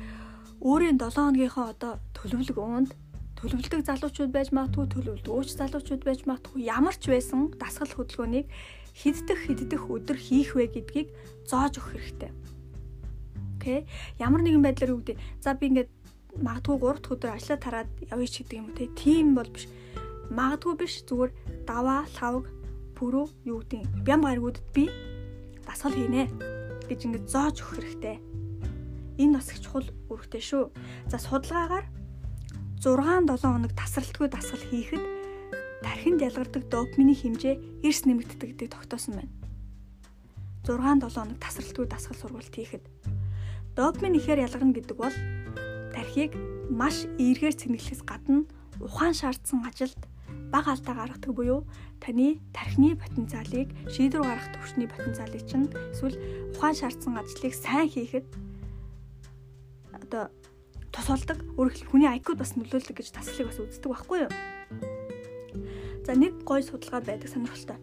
өөрийн 0.64 0.96
7 0.96 1.12
хоногийнхоо 1.12 1.66
одоо 1.72 1.92
төлөвлөг 2.16 2.56
уунд 2.56 2.90
төлөвлөдөг 3.44 3.84
залуучууд 3.84 4.32
байж 4.32 4.48
магадгүй 4.56 4.88
төлөвлөдөг 4.88 5.28
ууч 5.28 5.52
залуучууд 5.52 6.00
байж 6.00 6.24
магадгүй 6.24 6.64
ямар 6.64 6.96
ч 6.96 7.12
байсан 7.12 7.52
дасгал 7.60 7.92
хөдөлгөөнийг 7.92 8.48
хиддэх 8.96 9.40
хиддэх 9.44 9.84
өдөр 9.84 10.16
хийх 10.16 10.56
вэ 10.56 10.72
гэдгийг 10.72 11.12
зоож 11.44 11.76
өгөх 11.76 11.92
хэрэгтэй. 11.92 12.32
Окей. 13.60 13.84
Ямар 14.16 14.40
нэгэн 14.40 14.64
байдлаар 14.64 14.96
юу 14.96 15.04
гэдэг. 15.04 15.20
За 15.44 15.52
би 15.52 15.68
ингээд 15.76 15.92
магадгүй 16.40 16.76
3 16.80 17.04
дахь 17.04 17.12
өдөр 17.12 17.30
ажиллаа 17.36 17.60
тараад 17.60 17.90
явъя 18.08 18.28
ч 18.32 18.34
гэдэг 18.40 18.56
юм 18.56 18.66
уу 18.72 18.78
те. 18.80 18.88
Тийм 18.96 19.36
бол 19.36 19.50
биш. 19.52 19.68
Магадгүй 20.32 20.74
биш 20.80 20.94
зүгээр 21.04 21.32
даваа, 21.68 22.08
лавг, 22.16 22.48
пүрүү 22.96 23.26
юу 23.44 23.60
гэдэг. 23.60 24.08
Бям 24.08 24.24
гаргуудад 24.24 24.64
би 24.72 24.88
дасгал 25.68 25.92
хийнэ 25.92 26.32
гэж 26.88 27.00
ингэж 27.12 27.24
зоож 27.28 27.60
өгөх 27.60 27.76
хэрэгтэй. 27.76 28.16
Энэ 29.20 29.36
бас 29.36 29.52
их 29.52 29.60
чухал 29.60 29.88
үүрэгтэй 30.08 30.40
шүү. 30.40 30.64
За 31.12 31.20
судалгаагаар 31.20 31.84
6-7 32.84 33.40
хоног 33.40 33.72
тасралтгүй 33.72 34.28
дасгал 34.28 34.60
хийхэд 34.60 35.00
тархинд 35.80 36.20
ялгардаг 36.20 36.68
допамины 36.68 37.16
хэмжээ 37.16 37.80
эрс 37.80 38.04
нэмэгддэг 38.04 38.60
гэдэг 38.60 38.68
тогтоосон 38.76 39.24
байна. 39.24 39.32
6-7 40.68 41.08
хоног 41.16 41.38
тасралтгүй 41.40 41.86
дасгал 41.88 42.20
сургалт 42.20 42.52
хийхэд 42.52 42.84
допамин 43.72 44.20
ихээр 44.20 44.44
ялгарна 44.44 44.76
гэдэг 44.76 44.96
бол 45.00 45.16
тархийг 45.96 46.36
маш 46.68 47.08
эергээр 47.16 47.56
цэнгэлэхээс 47.56 48.04
гадна 48.04 48.44
ухаан 48.76 49.16
шаардсан 49.16 49.64
ажилд 49.64 49.96
бага 50.52 50.76
алдаа 50.76 51.08
гаргадаг 51.08 51.32
буюу 51.32 51.64
таны 52.04 52.36
тархины 52.52 53.00
потенциалыг 53.00 53.72
шийдвэр 53.88 54.28
гаргах 54.28 54.52
төвчний 54.60 54.92
потенциалыг 54.92 55.40
чинь 55.48 55.72
эсвэл 55.88 56.20
ухаан 56.52 56.76
шаардсан 56.76 57.16
ажлыг 57.16 57.56
сайн 57.56 57.88
хийхэд 57.88 58.28
одоо 59.96 60.28
тусалдаг 60.94 61.42
өөрөөр 61.58 61.90
хүний 61.90 62.08
IQ-д 62.22 62.38
бас 62.38 62.54
нөлөөлдөг 62.54 62.94
гэж 62.94 63.08
тасгалыг 63.10 63.50
бас 63.50 63.58
үздэг 63.58 63.90
байхгүй 63.90 64.18
юу? 64.24 64.32
За 66.06 66.14
нэг 66.14 66.46
гой 66.46 66.62
судалгаа 66.62 67.02
байдаг 67.02 67.28
сонирхолтой. 67.28 67.78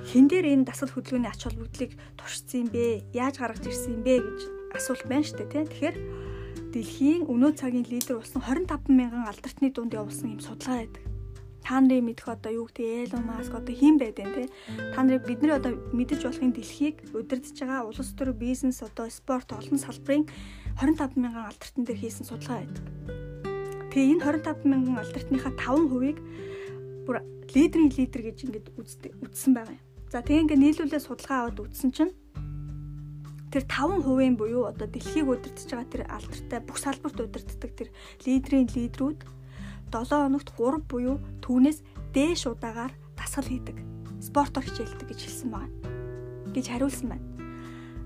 Хэн 0.00 0.26
дээр 0.32 0.46
энэ 0.56 0.64
дасгал 0.64 0.96
хөдөлгөөний 0.96 1.28
ач 1.28 1.44
холбогдлыг 1.44 1.92
туршсан 2.16 2.64
юм 2.64 2.68
бэ? 2.72 3.04
Яаж 3.12 3.36
гаргаж 3.36 3.64
ирсэн 3.68 4.00
юм 4.00 4.02
бэ 4.06 4.14
гэж 4.24 4.40
асуулт 4.76 5.04
байна 5.04 5.26
шүү 5.26 5.36
дээ, 5.44 5.52
тийм. 5.52 5.66
Тэгэхээр 5.68 5.96
дэлхийн 6.72 7.22
өнөө 7.28 7.52
цагийн 7.60 7.86
лидер 7.88 8.20
болсон 8.20 8.40
25 8.40 8.88
мянган 8.92 9.28
алдарчны 9.28 9.72
дунд 9.72 9.92
явуулсан 9.92 10.36
юм 10.36 10.40
судалгаа 10.40 10.84
байдаг 10.84 11.15
та 11.66 11.82
нарын 11.82 12.06
мэдэх 12.06 12.30
одоо 12.30 12.52
юу 12.54 12.70
гэдэг 12.70 13.10
Elon 13.10 13.26
Musk 13.26 13.50
одоо 13.50 13.74
хэн 13.74 13.98
байд 13.98 14.22
вэ 14.22 14.46
те 14.46 14.46
та 14.94 15.02
нарыг 15.02 15.26
бидний 15.26 15.50
одоо 15.50 15.74
мэдэж 15.90 16.22
болохын 16.22 16.54
дэлхийг 16.54 17.10
удирдах 17.10 17.58
байгаа 17.58 17.90
улс 17.90 18.14
төр 18.14 18.30
бизнес 18.30 18.86
одоо 18.86 19.10
спорт 19.10 19.50
олон 19.50 19.74
салбарын 19.74 20.30
25 20.78 21.18
мянган 21.18 21.50
алдартан 21.50 21.82
дээр 21.82 21.98
хийсэн 21.98 22.22
судалгаа 22.22 22.62
байдаг. 22.62 22.86
Тэгээ 23.90 24.12
энэ 24.14 24.24
25 24.46 24.62
мянган 24.62 25.02
алдартныхаа 25.02 25.52
5%-ийг 25.58 26.18
бүр 27.02 27.16
лидерийн 27.50 27.90
лидер 27.98 28.22
гэж 28.22 28.38
ингээд 28.46 28.68
үзсэн 28.78 29.50
байгаа 29.50 29.74
юм. 29.74 29.82
За 30.14 30.22
тэгээ 30.22 30.42
ингээд 30.46 30.62
нийлүүлээ 30.62 31.02
судалгаа 31.02 31.50
аваад 31.50 31.66
үзсэн 31.66 31.90
чинь 31.90 32.14
тэр 33.50 33.66
5% 33.66 34.38
буюу 34.38 34.70
одоо 34.70 34.86
дэлхийг 34.86 35.26
удирдах 35.26 35.66
байгаа 35.66 35.90
тэр 35.90 36.02
алдартай 36.06 36.60
бүх 36.62 36.78
салбарт 36.78 37.18
удирддаг 37.18 37.72
тэр 37.74 37.88
лидерийн 38.22 38.70
лидерүүд 38.70 39.18
7 39.92 40.26
хоногт 40.26 40.48
3 40.58 40.82
буюу 40.90 41.16
түүнээс 41.42 41.82
дээш 42.14 42.50
удаагаар 42.50 42.92
дасгал 43.16 43.46
хийдэг. 43.46 43.76
Спортоор 44.20 44.64
хичээлдэг 44.66 45.08
гэж 45.08 45.20
хэлсэн 45.22 45.50
байна. 45.52 45.74
гэж 46.56 46.66
хариулсан 46.72 47.08
байна. 47.12 47.26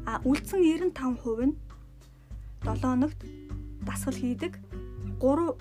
А 0.06 0.18
үлдсэн 0.26 0.60
95% 0.60 1.46
нь 1.46 1.54
7 2.66 2.82
хоногт 2.82 3.20
дасгал 3.86 4.16
хийдэг. 4.18 4.58
3 5.22 5.56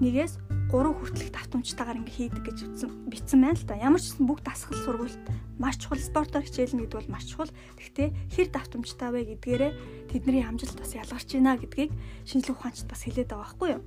нэгээс 0.00 0.38
3 0.70 0.94
хүртэлх 0.94 1.34
давтамжтайгаар 1.34 1.98
ингээ 1.98 2.16
хийдэг 2.30 2.42
гэж 2.46 2.58
утсан 2.70 2.90
бичсэн 3.10 3.40
байна 3.42 3.58
л 3.58 3.66
да. 3.66 3.74
Ямар 3.74 3.98
ч 3.98 4.14
гэсэн 4.14 4.26
бүх 4.28 4.40
дасгал 4.46 4.78
сургуульд 4.78 5.18
маш 5.58 5.76
чухал 5.82 5.98
спортоор 5.98 6.46
хичээлнэ 6.46 6.86
гэдэг 6.86 6.98
бол 7.00 7.14
маш 7.14 7.26
чухал. 7.26 7.50
Гэхдээ 7.74 8.08
хэр 8.30 8.48
давтамжтай 8.54 9.10
вэ 9.10 9.20
гэдгээрээ 9.34 9.72
тэдний 10.14 10.46
амжилт 10.46 10.78
бас 10.78 10.94
ялгарч 10.94 11.28
байна 11.34 11.58
гэдгийг 11.58 11.90
шинжлэх 12.22 12.54
ухаанчид 12.62 12.86
бас 12.86 13.02
хэлээд 13.02 13.34
байгаа 13.34 13.42
байхгүй 13.50 13.68
юу? 13.74 13.82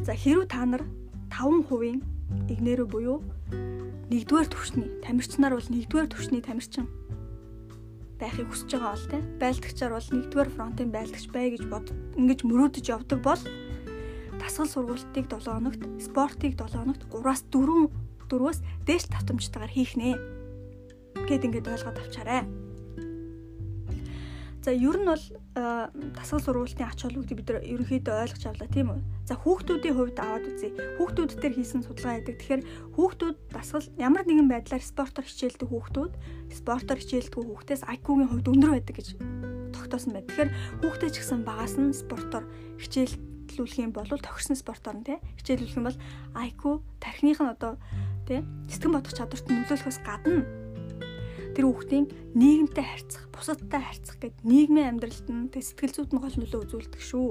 За 0.00 0.16
хэрүү 0.16 0.48
та 0.48 0.64
нар 0.64 0.84
5% 1.28 2.00
игнэрүү 2.48 2.86
буюу 2.88 3.18
нэгдүгээр 4.08 4.48
төвшний 4.48 4.88
тамирчнаар 5.04 5.54
бол 5.54 5.68
нэгдүгээр 5.68 6.08
төвшний 6.08 6.40
тамирчин 6.40 6.88
байхыг 8.16 8.48
хүсэж 8.48 8.80
байгаа 8.80 8.96
бол 8.96 9.10
тийм 9.12 9.24
байлдагчаар 9.36 9.92
бол 9.92 10.08
нэгдүгээр 10.16 10.50
фронтын 10.56 10.88
байлдагч 10.88 11.26
бай 11.28 11.52
гэж 11.52 11.64
бод 11.68 11.86
ингэж 12.16 12.40
мөрөөдөж 12.48 12.84
явдаг 12.88 13.20
бол 13.20 13.42
дасгал 14.40 14.72
сургалтыг 14.72 15.24
7 15.28 15.44
хоногт 15.44 15.82
спортыг 16.00 16.52
7 16.56 16.80
хоногт 16.80 17.02
3-аас 17.12 17.44
4 17.52 17.92
4-өөс 18.30 18.58
дээш 18.86 19.04
татамжтайгаар 19.10 19.74
хийх 19.74 19.98
нэ 19.98 20.14
гэд 21.26 21.44
ингэж 21.50 21.66
ойлгоод 21.66 21.98
авчаарай. 21.98 22.46
За 24.60 24.76
ер 24.76 24.96
нь 25.00 25.08
бол 25.08 25.24
дасгал 26.12 26.44
сургуулийн 26.44 26.84
ач 26.84 27.00
холбогдыг 27.00 27.32
бид 27.32 27.48
нар 27.48 27.64
ерөнхийдөө 27.64 28.12
ойлгож 28.28 28.44
авлаа 28.44 28.68
тийм 28.68 28.92
үү. 28.92 29.00
За 29.24 29.34
хүүхдүүдийн 29.40 29.96
хувьд 29.96 30.18
аваад 30.20 30.44
үзье. 30.52 30.76
Хүүхдүүд 31.00 31.30
дээр 31.40 31.54
хийсэн 31.56 31.80
судалгаа 31.80 32.20
байдаг. 32.20 32.36
Тэгэхээр 32.36 32.62
хүүхдүүд 32.92 33.36
дасгал 33.56 33.88
ямар 33.96 34.28
нэгэн 34.28 34.52
байдлаар 34.52 34.84
спортоор 34.84 35.24
хичээлдэг 35.24 35.64
хүүхдүүд 35.64 36.12
спортоор 36.52 36.98
хичээлдэг 37.00 37.40
хүүхдээс 37.40 37.82
IQ-гийн 37.88 38.28
хувьд 38.28 38.50
өндөр 38.52 38.72
байдаг 38.76 38.96
гэж 39.00 39.08
тогтоосон 39.72 40.12
байна. 40.12 40.28
Тэгэхээр 40.28 40.50
хүүхдээ 40.84 41.08
ч 41.08 41.16
гэсэн 41.24 41.40
багаас 41.40 41.74
нь 41.80 41.96
спортоор 41.96 42.44
хичээллүүлэх 42.84 43.80
юм 43.80 43.92
бол 43.96 44.12
тохирсон 44.12 44.60
спортоор 44.60 44.96
нь 45.00 45.06
тий 45.08 45.18
хичээллүүлэх 45.40 45.78
юм 45.80 45.88
бол 45.88 45.98
IQ 46.36 46.84
тархиных 47.00 47.40
нь 47.40 47.52
одоо 47.56 47.80
тий 48.28 48.44
сэтгэн 48.68 48.92
бодох 48.92 49.16
чадварт 49.16 49.46
нөлөөлөхөөс 49.48 49.98
гадна 50.04 50.44
тэр 51.56 51.64
хүүхдийн 51.66 52.06
нийгэмтэй 52.38 52.84
харьцах, 52.84 53.24
бусадтай 53.34 53.82
харьцах 53.82 54.16
гэд 54.22 54.36
нийгмийн 54.46 54.96
амьдралд 54.96 55.26
нь 55.28 55.50
тэг 55.50 55.62
сэтгэл 55.66 55.94
зүйд 56.06 56.12
нь 56.14 56.22
гол 56.22 56.36
нөлөө 56.38 56.60
үзүүлдэг 56.66 57.02
шүү. 57.02 57.28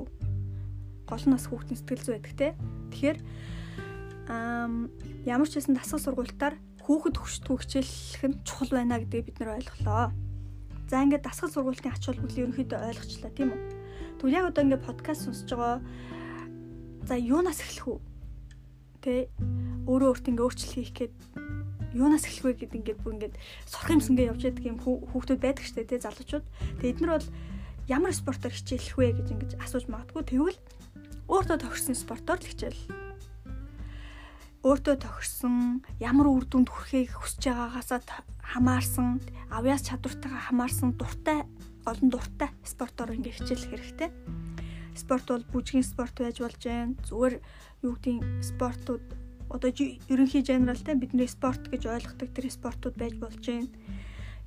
Гол 1.08 1.24
нь 1.26 1.34
бас 1.36 1.46
хүүхдийн 1.48 1.80
сэтгэл 1.80 2.04
зүй 2.04 2.14
байдаг 2.20 2.34
те. 2.36 2.48
Тэгэхээр 2.92 3.18
ямар 5.26 5.48
ч 5.50 5.54
байсан 5.58 5.74
дасгал 5.74 6.04
сургуультаар 6.04 6.56
хүүхэд 6.86 7.16
хөштгөө 7.18 7.58
хичээллэх 7.64 8.24
нь 8.30 8.40
чухал 8.46 8.72
байна 8.74 9.02
гэдгийг 9.02 9.26
бид 9.30 9.38
нар 9.40 9.58
ойлголоо. 9.58 10.14
За 10.90 11.02
ингээд 11.06 11.26
дасгал 11.26 11.54
сургуулийн 11.54 11.94
ач 11.94 12.04
холбогдлыг 12.06 12.44
ерөнхийдөө 12.50 12.80
ойлгочлаа 12.82 13.32
тийм 13.34 13.54
үү. 13.54 13.62
Тэгвэл 14.18 14.38
яг 14.38 14.46
одоо 14.50 14.64
ингээд 14.66 14.86
подкаст 14.86 15.22
сонсож 15.26 15.50
байгаа 15.54 15.78
за 17.06 17.16
юунаас 17.18 17.62
эхлэх 17.62 17.88
вэ? 17.88 17.98
Тэ 19.02 19.14
өөрөө 19.90 20.10
өөртөө 20.14 20.32
ингээ 20.34 20.46
өөрчлөлт 20.46 20.76
хийх 20.76 20.94
гээд 20.94 21.16
юунаас 21.93 22.25
эхлэх 22.25 22.46
вэ 22.46 22.53
гэд 22.65 22.77
ингээд 22.77 23.00
бүр 23.01 23.13
ингээд 23.17 23.36
сурах 23.65 23.93
юмсангээ 23.98 24.29
явж 24.29 24.41
яддаг 24.46 24.65
юм 24.65 24.77
хүүхдүүд 24.79 25.39
байдаг 25.41 25.65
штэ 25.65 25.86
тий 25.89 26.00
залуучууд. 26.00 26.46
Тэгээ 26.81 26.93
эднэр 26.93 27.12
бол 27.17 27.27
ямар 27.89 28.13
спортоор 28.13 28.53
хичээлэх 28.53 28.96
вэ 28.98 29.08
гэж 29.17 29.27
ингэж 29.34 29.51
асууж 29.58 29.86
магадгүй 29.89 30.24
тэгвэл 30.29 30.60
өөртөө 31.29 31.58
тохирсон 31.62 31.98
спортоор 31.98 32.39
л 32.41 32.50
хичээл. 32.50 32.81
Өөртөө 34.60 34.96
тохирсон 35.01 35.81
ямар 36.03 36.27
үр 36.27 36.46
дүнд 36.46 36.69
хүрэхийг 36.69 37.15
хүсэж 37.15 37.48
байгаагаасаа 37.48 38.01
хамаарсан, 38.43 39.24
авьяас 39.53 39.88
чадвартайгаа 39.88 40.51
хамаарсан 40.51 40.98
дуртай 41.00 41.48
олон 41.88 42.10
дуртай 42.12 42.50
спортоор 42.65 43.15
ингээ 43.15 43.39
хичээлэх 43.39 43.72
хэрэгтэй. 43.72 44.10
Спорт 44.98 45.25
бол 45.31 45.46
бүжгийн 45.53 45.86
спорт 45.86 46.17
байж 46.19 46.43
болж 46.43 46.60
байна. 46.60 46.98
Зүгээр 47.08 47.36
юу 47.86 47.93
гэдгийг 47.96 48.25
спортууд 48.43 49.05
одоо 49.50 49.70
ерөнхий 49.74 50.46
генералтай 50.46 50.96
бидний 50.96 51.27
спорт 51.27 51.65
гэж 51.68 51.89
ойлгодог 51.89 52.29
тэр 52.29 52.46
спортууд 52.53 52.96
байж 52.96 53.18
болж 53.18 53.41
байна. 53.41 53.70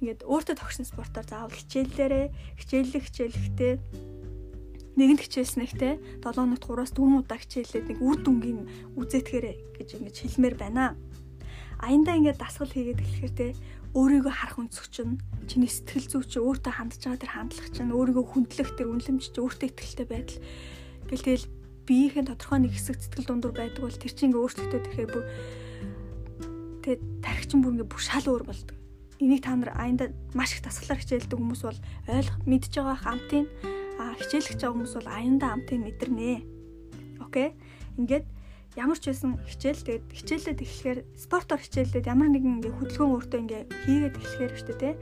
Ингээд 0.03 0.27
өөртөө 0.27 0.57
тогтсон 0.59 0.87
спортоор 0.87 1.27
заавал 1.27 1.55
хичээллээрээ 1.55 2.27
хичээллэх 2.59 3.05
хичээлэхтэй 3.07 3.73
нэгэнд 4.99 5.21
хичээлснэхтэй 5.25 5.95
7 6.21 6.37
хоногт 6.37 6.65
3-аас 6.67 6.93
4 6.95 7.23
удаа 7.23 7.39
хичээлээд 7.39 7.87
нэг 7.87 7.99
үр 8.03 8.19
дүнгийн 8.21 8.61
үзээтгэхэрэ 8.99 9.53
гэж 9.79 9.89
ингэж 9.97 10.17
хэлмээр 10.21 10.57
байна. 10.59 10.99
Аяндаа 11.81 12.19
ингээд 12.19 12.39
дасгал 12.39 12.71
хийгээд 12.71 13.01
эхлэхээр 13.01 13.35
те 13.35 13.47
өөрийгөө 13.93 14.33
харах 14.33 14.59
өнцөг 14.61 14.87
чинь 14.89 15.21
чиний 15.49 15.69
сэтгэл 15.69 16.09
зүй 16.09 16.25
чи 16.25 16.39
өөртөө 16.41 16.73
хандж 16.73 17.01
байгаа 17.05 17.21
тэр 17.21 17.33
хандлага 17.37 17.71
чинь 17.77 17.93
өөрийгөө 17.93 18.25
хүндлэх 18.25 18.71
тэр 18.77 18.89
үнэлэмж 18.89 19.25
чи 19.33 19.41
өөртөө 19.41 19.69
ихтэй 19.69 20.07
байдал 20.09 20.39
гэл 21.13 21.27
тэгэл 21.29 21.47
биеийн 21.87 22.27
тодорхой 22.27 22.59
нэг 22.63 22.73
хэсэг 22.75 22.99
сэтгэл 22.99 23.29
дундуур 23.29 23.55
байдаг 23.57 23.83
бол 23.83 23.95
тэр 23.95 24.13
чинь 24.13 24.31
ингээ 24.31 24.43
өөрчлөлтөд 24.43 24.87
ирэхээр 24.87 25.11
бүр 25.11 25.25
тэгээ 26.83 26.99
тархичин 27.23 27.61
бүр 27.63 27.73
ингээ 27.79 27.91
бүр 27.91 28.03
шал 28.03 28.27
өөр 28.27 28.45
болдог. 28.47 28.77
Энийг 29.23 29.43
та 29.43 29.55
нар 29.55 29.71
аянда 29.75 30.11
маш 30.35 30.55
их 30.55 30.67
тасгалаар 30.67 30.99
хичээлдэг 30.99 31.39
хүмүүс 31.39 31.63
бол 31.63 31.81
ойлгох 32.11 32.39
мэдж 32.43 32.73
байгаа 32.75 32.99
хамтын 32.99 33.47
а 34.03 34.15
хичээлэх 34.19 34.59
байгаа 34.59 34.75
хүмүүс 34.75 34.95
бол 34.99 35.11
аянда 35.11 35.47
хамтын 35.51 35.81
мэдэрнэ. 35.87 36.43
Окей. 37.23 37.55
Ингээд 37.99 38.27
ямар 38.75 38.99
ч 38.99 39.13
байсан 39.13 39.37
хичээл 39.45 39.85
тэгээд 39.85 40.05
хичээлээд 40.11 40.59
эхлэхээр 40.65 41.01
спортоор 41.15 41.61
хичээлээд 41.61 42.09
ямар 42.09 42.29
нэгэн 42.33 42.57
ингээ 42.59 42.73
хөдөлгөөн 42.73 43.15
өөртөө 43.15 43.41
ингээ 43.45 43.63
хийгээд 43.85 44.17
эхлэхээр 44.17 44.53
шүү 44.57 44.77
дээ. 44.81 44.95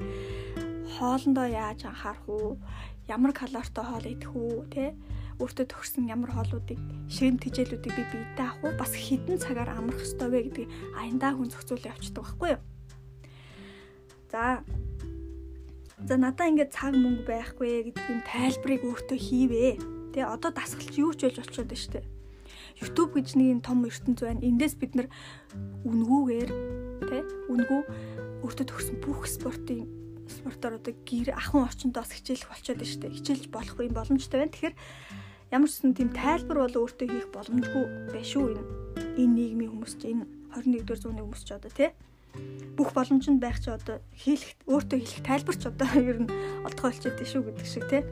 Хоолндоо 0.99 1.47
яаж 1.47 1.85
анхаарах 1.87 2.27
уу? 2.29 2.59
Ямар 3.07 3.33
калоритой 3.33 3.85
хоол 3.85 4.07
идэх 4.07 4.33
үү? 4.35 4.67
Тэ? 4.75 4.95
өөртөө 5.41 5.67
төгссөн 5.73 6.05
ямар 6.13 6.37
хоолуудыг 6.37 6.77
ширэм 7.09 7.41
тижээлүүдийг 7.41 7.95
би 7.97 8.05
биедээ 8.13 8.45
авах 8.45 8.61
уу 8.61 8.73
бас 8.77 8.93
хідэн 8.93 9.41
цагаар 9.41 9.73
амрах 9.73 10.05
ёстой 10.05 10.29
вэ 10.29 10.53
гэдгийг 10.53 10.69
аяндаа 11.01 11.33
хүн 11.33 11.49
зохицуулж 11.49 11.85
явчихдаг 11.89 12.25
байхгүй 12.29 12.49
юу. 12.53 12.63
За 14.29 14.61
За 16.05 16.17
надаа 16.21 16.49
ингээд 16.49 16.77
цаг 16.77 16.93
мөнгө 16.97 17.25
байхгүй 17.25 17.89
гэдэг 17.89 18.05
юм 18.09 18.21
тайлбарыг 18.25 18.83
өөртөө 18.85 19.19
хийвээ. 19.21 19.73
Тэ 20.13 20.25
одоо 20.29 20.53
дасгалч 20.53 20.97
юу 21.01 21.13
ч 21.17 21.29
болж 21.29 21.41
болчиход 21.41 21.69
байна 21.69 21.81
шүү 21.81 21.93
дээ. 21.97 22.07
YouTube 22.81 23.13
гэж 23.17 23.29
нэг 23.37 23.61
том 23.65 23.85
ертөнц 23.85 24.21
байна. 24.25 24.41
Эндээс 24.41 24.77
бид 24.81 24.93
нар 24.97 25.09
үнгүүгээр 25.85 26.51
тэ 27.05 27.19
үнгүү 27.53 27.81
өөртөө 28.45 28.67
төгсөн 28.69 28.97
бүх 29.05 29.29
спортын 29.29 30.00
спортоор 30.31 30.79
одоо 30.79 30.95
гэр 31.05 31.35
ахын 31.35 31.67
орчиндоос 31.67 32.11
хичээлэх 32.15 32.49
болчиход 32.51 32.79
байна 32.79 32.91
шүү 32.91 33.01
дээ. 33.03 33.17
Хичээлж 33.19 33.47
болох 33.51 33.77
юм 33.83 33.95
боломжтой 33.95 34.39
байна. 34.41 34.55
Тэгэхээр 34.55 34.77
ямар 35.51 35.67
ч 35.71 35.83
юм 35.83 35.95
тийм 35.99 36.11
тайлбар 36.15 36.59
бол 36.63 36.79
өөртөө 36.87 37.07
хийх 37.11 37.29
боломжгүй 37.35 37.85
байх 38.15 38.27
шүү 38.27 38.45
энэ 38.55 38.63
энэ 39.19 39.35
нийгмийн 39.35 39.71
хүмүүс 39.75 39.95
ч 39.99 40.03
энэ 40.15 40.25
21-р 40.55 40.99
зууны 41.03 41.23
хүмүүс 41.27 41.43
ч 41.43 41.51
одоо 41.59 41.71
тий 41.75 41.91
бүх 42.79 42.95
боломжинд 42.95 43.43
байх 43.43 43.59
ч 43.59 43.67
одоо 43.75 43.99
хийх 44.15 44.55
өөртөө 44.71 44.99
хийх 45.03 45.23
тайлбар 45.27 45.57
ч 45.59 45.67
одоо 45.67 45.91
ер 46.11 46.19
нь 46.23 46.31
олдгоо 46.63 46.95
болчиход 46.95 47.19
шүү 47.19 47.43
гэдэг 47.51 47.67
шиг 47.67 47.85
тий 47.91 48.03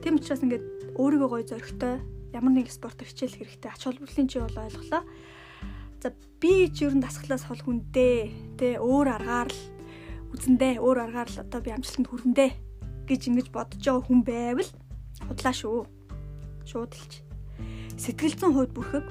тийм 0.00 0.16
учраас 0.16 0.40
ингээд 0.40 0.96
өөрийгөө 0.96 1.28
гоё 1.28 1.44
зөрөгтэй 1.44 1.94
ямар 2.32 2.52
нэг 2.56 2.72
спортоор 2.72 3.08
хичээлэх 3.12 3.44
хэрэгтэй 3.44 3.70
ач 3.70 3.82
холбогдлын 3.84 4.28
чи 4.32 4.38
бол 4.40 4.56
ойлголоо 4.64 5.02
за 6.00 6.08
би 6.40 6.72
ч 6.72 6.88
ер 6.88 6.96
нь 6.96 7.04
дасгалаас 7.04 7.44
хол 7.44 7.60
хүндээ 7.60 8.16
тий 8.56 8.74
өөр 8.80 9.08
аргаар 9.20 9.52
л 9.52 9.60
үзэндээ 10.30 10.78
өөр 10.78 10.98
аргаар 11.10 11.30
л 11.30 11.42
одоо 11.42 11.60
би 11.60 11.70
амжилтанд 11.74 12.08
хүрэндээ 12.10 12.50
гэж 13.10 13.20
ингэж 13.30 13.48
бодож 13.50 13.82
байгаа 13.82 14.06
хүн 14.06 14.20
байвал 14.22 14.70
худлаа 15.26 15.54
шүү 15.54 15.78
шууд 16.70 16.92
хэлж. 16.94 17.14
Сэтгэл 17.98 18.38
зүйн 18.38 18.54
хувьд 18.54 18.72
бүрхэг 18.78 19.06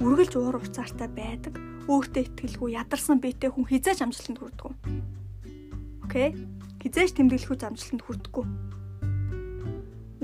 үргэлж 0.00 0.32
уур 0.40 0.56
уцаартай 0.58 1.08
байдаг, 1.12 1.54
өөртөө 1.86 2.22
итгэлгүй 2.32 2.74
ядарсан 2.74 3.20
биетэй 3.20 3.52
хүн 3.52 3.68
хизээч 3.68 4.00
амжилтанд 4.02 4.40
хүрдэг. 4.40 4.72
Окей? 6.02 6.34
Хизээч 6.80 7.12
тэмдэглэхгүй 7.14 7.56
амжилтанд 7.60 8.02
хүрдэггүй. 8.02 8.44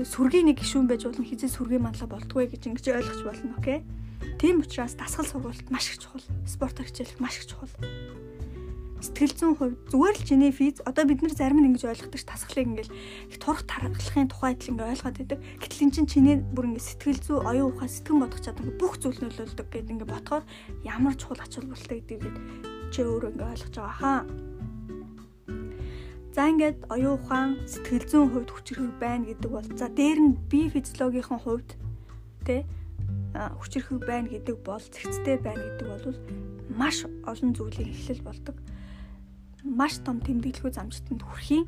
Сүргийн 0.03 0.47
нэг 0.51 0.59
гишүүн 0.59 0.87
байж 0.89 1.05
болно 1.07 1.23
хизээ 1.23 1.51
сүргийн 1.51 1.83
манлаа 1.83 2.07
болтгүй 2.07 2.47
гэж 2.49 2.71
ингэж 2.71 2.85
ойлгож 2.97 3.21
болно, 3.23 3.55
окей? 3.59 3.83
Тийм 4.39 4.63
учраас 4.63 4.95
дасгал 4.95 5.27
сургалт 5.27 5.67
маш 5.71 5.91
их 5.91 5.99
чухал. 5.99 6.23
Спорт 6.47 6.79
хичээлэх 6.79 7.19
маш 7.19 7.39
их 7.39 7.51
чухал 7.51 7.71
сэтгэл 8.99 9.31
зүйн 9.31 9.55
хувьд 9.55 9.77
зүгээр 9.95 10.15
л 10.19 10.27
чиний 10.27 10.51
физ 10.51 10.83
одоо 10.83 11.07
бид 11.07 11.23
нар 11.23 11.31
зарим 11.31 11.63
нь 11.63 11.71
ингэж 11.71 11.87
ойлгодог 11.87 12.19
ш 12.19 12.27
тасгалыг 12.27 12.67
ингээл 12.67 12.95
их 13.31 13.37
турах 13.39 13.63
тархалахын 13.63 14.27
тухайд 14.27 14.59
л 14.59 14.71
ингээ 14.75 14.91
ойлгоод 14.91 15.17
байдаг. 15.23 15.39
Гэтэл 15.63 15.83
эн 15.87 15.91
чинь 15.95 16.11
чиний 16.11 16.35
бүр 16.43 16.67
ингээ 16.75 16.83
сэтгэл 16.83 17.23
зүй 17.23 17.39
оюун 17.39 17.71
ухаан 17.71 17.87
сэтгэн 17.87 18.19
бодох 18.19 18.43
чадвар 18.43 18.75
бүх 18.75 18.93
зүйл 18.99 19.19
нөлөөлдөг 19.23 19.67
гэдэг 19.71 19.93
ингээ 19.95 20.11
ботхоор 20.11 20.43
ямар 20.83 21.15
чухал 21.15 21.39
ач 21.39 21.53
холбогдолтой 21.55 21.99
гэдгийг 22.03 22.35
чи 22.91 22.99
өөрөө 23.07 23.31
ингээ 23.31 23.51
ойлгож 23.55 23.75
байгаа 23.79 23.95
хаа. 24.03 24.21
За 26.35 26.41
ингээд 26.51 26.77
оюун 26.91 27.15
ухаан 27.23 27.49
сэтгэл 27.71 28.03
зүйн 28.03 28.27
хувьд 28.35 28.51
хүчрэх 28.51 28.91
байна 28.99 29.31
гэдэг 29.31 29.47
бол 29.47 29.67
за 29.79 29.87
дээр 29.87 30.19
нь 30.19 30.35
бие 30.51 30.67
физиологийн 30.67 31.39
хувьд 31.39 31.69
тэ 32.43 32.67
хүчрэх 33.31 33.95
байна 34.03 34.27
гэдэг 34.27 34.57
бол 34.67 34.83
зэгцтэй 34.83 35.37
байна 35.39 35.63
гэдэг 35.63 35.87
бол 35.87 36.05
маш 36.75 37.07
олон 37.23 37.51
зүйлийн 37.55 37.95
эхлэл 37.95 38.27
болдог 38.27 38.55
маш 39.63 39.99
том 40.03 40.19
тэмдэглэхүй 40.23 40.71
замжтанд 40.71 41.23
хүрэхийн 41.23 41.65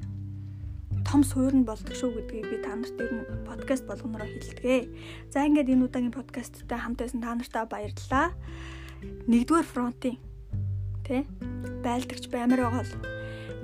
том 1.08 1.24
суурь 1.24 1.56
болдог 1.66 1.96
шүү 1.96 2.14
гэдгийг 2.16 2.46
би 2.48 2.58
та 2.64 2.76
нарт 2.76 2.96
ер 3.02 3.12
нь 3.12 3.26
подкаст 3.44 3.84
болгонороо 3.88 4.28
хэлдэг. 4.28 4.88
За 5.34 5.44
ингээд 5.44 5.72
энэ 5.74 5.86
удаагийн 5.90 6.14
подкасттай 6.14 6.80
хамт 6.80 7.02
байсан 7.02 7.20
та 7.20 7.36
нартаа 7.36 7.66
баярлалаа. 7.66 8.32
Нэгдүгээр 9.28 9.68
фронтын 9.68 10.16
тэ 11.04 11.26
байлдагч 11.84 12.30
баймаар 12.30 12.62
байгаа 12.64 12.84
бол 12.86 12.94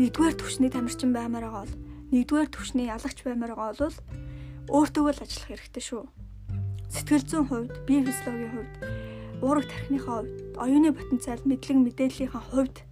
нэгдүгээр 0.02 0.36
төвшний 0.36 0.72
тамирчин 0.74 1.12
баймаар 1.13 1.46
байгаа 1.46 1.63
бол 1.63 1.76
нэгдүгээр 2.12 2.50
төвшний 2.52 2.88
ялагч 2.90 3.20
баймаар 3.22 3.54
байгаа 3.54 3.76
бол 3.80 3.98
өөртөө 4.68 5.04
л 5.13 5.24
ажиллах 5.24 5.48
хэрэгтэй 5.48 5.84
шүү. 5.84 6.04
Сэтгэл 6.92 7.24
зүйн 7.28 7.46
хувьд, 7.48 7.74
бие 7.88 8.04
физиологийн 8.04 8.52
хувьд, 8.52 8.74
уурах 9.44 9.68
тархиныхаа 9.68 10.24
хувьд, 10.24 10.36
оюуны 10.60 10.92
потенциал, 10.96 11.40
мэдлэг 11.44 11.78
мэдээллийнхаа 11.84 12.44
хувьд 12.52 12.87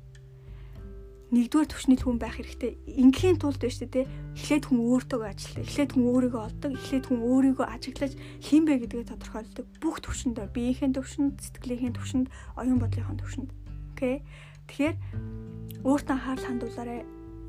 нэгдүгээр 1.33 1.69
төвшний 1.73 1.97
хүн 1.97 2.21
байх 2.21 2.37
хэрэгтэй. 2.37 2.77
Ингийн 2.85 3.41
тулд 3.41 3.57
байна 3.57 3.73
шүү 3.73 3.89
дээ. 3.89 4.05
Эхлээд 4.37 4.63
хүн 4.69 4.79
өөртөө 4.85 5.21
ажилладаг. 5.25 5.65
Эхлээд 5.65 5.91
хүн 5.97 6.05
өөрийгөө 6.05 6.41
олдог. 6.45 6.71
Эхлээд 6.77 7.05
хүн 7.09 7.21
өөрийгөө 7.25 7.65
ажиглаж 7.65 8.13
хин 8.45 8.63
бэ 8.69 8.73
гэдгээ 8.85 9.09
тодорхойлдог. 9.09 9.65
Бүх 9.81 9.97
төвшөнд 10.05 10.37
биеийн 10.53 10.93
төвшөнд, 10.93 11.41
сэтгэлийн 11.41 11.97
төвшөнд, 11.97 12.27
оюун 12.61 12.77
бодлын 12.77 13.17
төвшөнд. 13.17 13.49
Окей. 13.97 14.21
Тэгэхээр 14.69 14.95
өөртөө 15.81 16.13
анхаарал 16.13 16.45
хандуулаарай. 16.45 17.01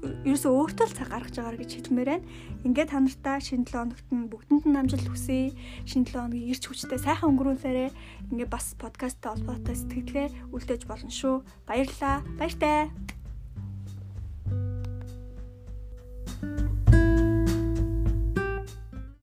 Ерөөсөө 0.06 0.52
өөртөө 0.52 0.86
л 0.86 0.96
цаг 0.96 1.08
гаргаж 1.10 1.34
байгаагаар 1.36 1.60
гэж 1.60 1.70
хэлмээр 1.72 2.10
байна. 2.16 2.28
Ингээд 2.68 2.90
та 2.92 3.00
нартаа 3.00 3.36
шинэ 3.40 3.66
7 3.66 3.96
хоногт 3.96 4.08
нь 4.12 4.28
бүгдэнд 4.30 4.64
нь 4.68 4.78
амжилт 4.78 5.08
хүсье. 5.08 5.56
Шинэ 5.88 6.12
7 6.12 6.20
хоногийн 6.20 6.52
ирч 6.52 6.62
хүчтэй 6.68 7.00
сайхан 7.00 7.32
өнгөрүүлээрэ. 7.32 7.96
Ингээд 8.30 8.52
бас 8.52 8.76
подкасттай 8.76 9.32
холбоотой 9.32 9.74
сэтгэлгээ 9.74 10.26
үлдээж 10.52 10.82
болно 10.84 11.10
шүү. 11.10 11.42
Баярлалаа. 11.66 12.22
Баяртай. 12.38 12.92